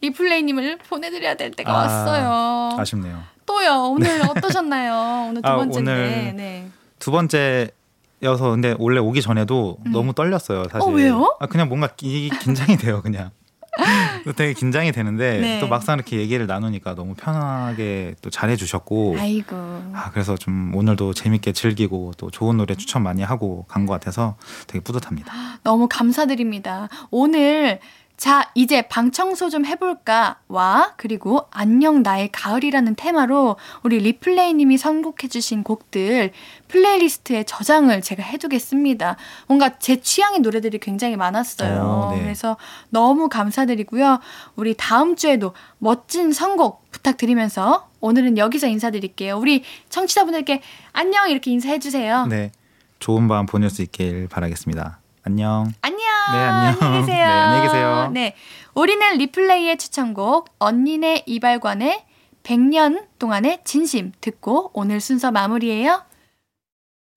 리플레이님을 0.00 0.78
보내드려야 0.88 1.34
될 1.36 1.50
때가 1.52 1.72
아, 1.72 1.76
왔어요. 1.76 2.80
아쉽네요. 2.80 3.22
또요. 3.46 3.90
오늘 3.90 4.20
어떠셨나요? 4.28 5.28
오늘 5.30 5.42
두 5.42 5.48
아, 5.48 5.56
번째인데. 5.56 5.90
오늘 5.92 6.36
네. 6.36 6.68
두 6.98 7.10
번째여서 7.10 8.50
근데 8.50 8.74
원래 8.78 8.98
오기 8.98 9.22
전에도 9.22 9.78
음. 9.86 9.92
너무 9.92 10.12
떨렸어요. 10.14 10.64
사실. 10.70 10.88
어, 10.88 10.92
왜요? 10.92 11.36
아, 11.40 11.46
그냥 11.46 11.68
뭔가 11.68 11.88
기, 11.88 12.30
긴장이 12.42 12.76
돼요. 12.78 13.00
그냥. 13.02 13.30
되게 14.36 14.54
긴장이 14.54 14.90
되는데 14.90 15.38
네. 15.38 15.60
또 15.60 15.68
막상 15.68 15.96
이렇게 15.96 16.16
얘기를 16.16 16.46
나누니까 16.46 16.94
너무 16.94 17.14
편하게 17.14 18.14
또 18.22 18.30
잘해주셨고 18.30 19.16
아이고. 19.18 19.54
아 19.92 20.10
그래서 20.12 20.34
좀 20.34 20.74
오늘도 20.74 21.12
재밌게 21.12 21.52
즐기고 21.52 22.14
또 22.16 22.30
좋은 22.30 22.56
노래 22.56 22.74
추천 22.74 23.02
많이 23.02 23.22
하고 23.22 23.66
간 23.68 23.84
것 23.86 23.92
같아서 23.92 24.36
되게 24.66 24.82
뿌듯합니다. 24.82 25.30
너무 25.62 25.88
감사드립니다. 25.90 26.88
오늘 27.10 27.78
자, 28.16 28.50
이제 28.54 28.82
방 28.88 29.10
청소 29.10 29.50
좀 29.50 29.66
해볼까? 29.66 30.38
와, 30.48 30.94
그리고 30.96 31.46
안녕 31.50 32.02
나의 32.02 32.30
가을이라는 32.32 32.94
테마로 32.94 33.56
우리 33.82 33.98
리플레이님이 33.98 34.78
선곡해주신 34.78 35.62
곡들 35.62 36.32
플레이리스트에 36.68 37.44
저장을 37.44 38.00
제가 38.00 38.22
해두겠습니다. 38.22 39.16
뭔가 39.46 39.78
제 39.78 40.00
취향의 40.00 40.40
노래들이 40.40 40.78
굉장히 40.78 41.16
많았어요. 41.16 41.82
어, 41.82 42.14
네. 42.14 42.22
그래서 42.22 42.56
너무 42.88 43.28
감사드리고요. 43.28 44.20
우리 44.56 44.74
다음 44.74 45.14
주에도 45.14 45.52
멋진 45.78 46.32
선곡 46.32 46.90
부탁드리면서 46.90 47.90
오늘은 48.00 48.38
여기서 48.38 48.66
인사드릴게요. 48.66 49.36
우리 49.36 49.62
청취자분들께 49.90 50.62
안녕 50.92 51.28
이렇게 51.28 51.50
인사해주세요. 51.50 52.26
네, 52.26 52.50
좋은 52.98 53.28
밤 53.28 53.44
보낼 53.44 53.68
수 53.68 53.82
있길 53.82 54.28
바라겠습니다. 54.28 55.00
안녕. 55.22 55.72
안녕. 55.82 56.15
네, 56.32 56.38
안녕. 56.38 56.76
안녕히 56.80 57.06
계세요. 57.06 57.16
네, 57.16 57.22
안녕히 57.24 57.66
계세요. 57.66 58.10
네. 58.12 58.34
우리는 58.74 59.16
리플레이의 59.18 59.78
추천곡 59.78 60.50
언니네 60.58 61.22
이발관의 61.26 62.04
100년 62.42 63.06
동안의 63.18 63.60
진심 63.64 64.12
듣고 64.20 64.70
오늘 64.74 65.00
순서 65.00 65.30
마무리해요. 65.30 66.02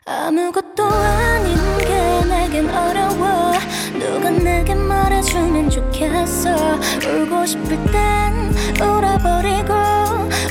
아무것도 0.05 0.85
아닌 0.85 1.55
게 1.79 2.25
내겐 2.27 2.69
어려워 2.69 3.51
누가 3.93 4.29
내게 4.31 4.73
말해주면 4.73 5.69
좋겠어 5.69 6.49
울고 7.05 7.45
싶을 7.45 7.77
땐 7.91 8.53
울어버리고 8.81 9.73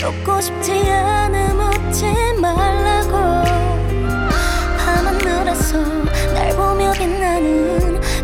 웃고 0.07 0.41
싶지 0.41 0.73
않음 0.93 1.59
웃지 1.59 2.05
말라고 2.41 3.11
밤하늘에서 4.79 5.79
날 6.35 6.55
보며 6.55 6.93
빛나는 6.93 7.78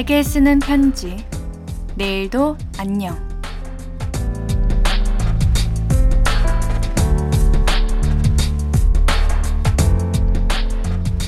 나에게 0.00 0.22
쓰는 0.22 0.60
편지. 0.60 1.26
내일도 1.94 2.56
안녕. 2.78 3.18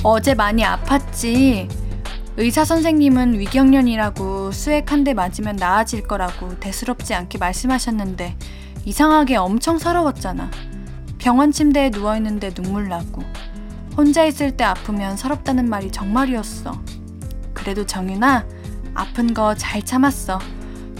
어제 0.03 0.33
많이 0.33 0.63
아팠지. 0.63 1.69
의사 2.37 2.65
선생님은 2.65 3.37
위경련이라고 3.39 4.51
수액 4.51 4.91
한 4.91 5.03
대 5.03 5.13
맞으면 5.13 5.55
나아질 5.57 6.07
거라고 6.07 6.57
대수롭지 6.59 7.13
않게 7.13 7.37
말씀하셨는데 7.37 8.35
이상하게 8.85 9.35
엄청 9.35 9.77
서러웠잖아. 9.77 10.49
병원 11.19 11.51
침대에 11.51 11.91
누워 11.91 12.15
있는데 12.17 12.49
눈물 12.51 12.89
나고 12.89 13.21
혼자 13.95 14.25
있을 14.25 14.57
때 14.57 14.63
아프면 14.63 15.15
서럽다는 15.15 15.69
말이 15.69 15.91
정말이었어. 15.91 16.81
그래도 17.53 17.85
정윤아, 17.85 18.45
아픈 18.95 19.33
거 19.33 19.55
잘 19.55 19.81
참았어. 19.83 20.39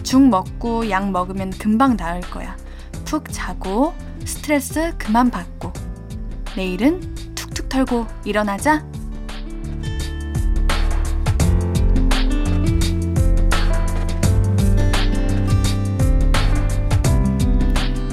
죽 0.03 0.21
먹고 0.27 0.89
약 0.89 1.11
먹으면 1.11 1.51
금방 1.51 1.95
나을 1.97 2.21
거야. 2.21 2.55
푹 3.05 3.31
자고 3.31 3.93
스트레스 4.25 4.93
그만 4.97 5.29
받고. 5.29 5.71
내일은 6.55 6.99
툭툭 7.35 7.69
털고 7.69 8.05
일어나자. 8.25 8.83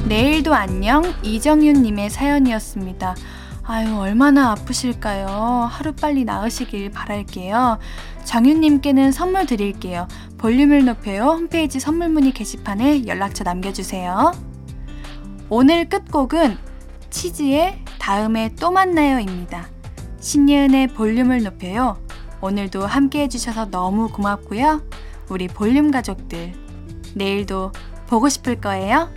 내일도 0.06 0.54
안녕 0.54 1.04
이정윤님의 1.22 2.10
사연이었습니다. 2.10 3.14
아유 3.62 3.96
얼마나 3.96 4.50
아프실까요? 4.50 5.28
하루 5.70 5.92
빨리 5.92 6.24
나으시길 6.24 6.90
바랄게요. 6.90 7.78
정윤님께는 8.24 9.12
선물 9.12 9.46
드릴게요. 9.46 10.06
볼륨을 10.38 10.84
높여요 10.84 11.24
홈페이지 11.24 11.80
선물 11.80 12.08
문의 12.08 12.32
게시판에 12.32 13.06
연락처 13.06 13.44
남겨주세요. 13.44 14.32
오늘 15.48 15.88
끝곡은 15.88 16.56
치즈의 17.10 17.84
다음에 17.98 18.54
또 18.58 18.70
만나요입니다. 18.70 19.68
신예은의 20.20 20.88
볼륨을 20.88 21.42
높여요. 21.42 21.98
오늘도 22.40 22.86
함께 22.86 23.22
해주셔서 23.22 23.70
너무 23.70 24.08
고맙고요. 24.08 24.82
우리 25.28 25.48
볼륨 25.48 25.90
가족들, 25.90 26.52
내일도 27.14 27.72
보고 28.06 28.28
싶을 28.28 28.60
거예요. 28.60 29.12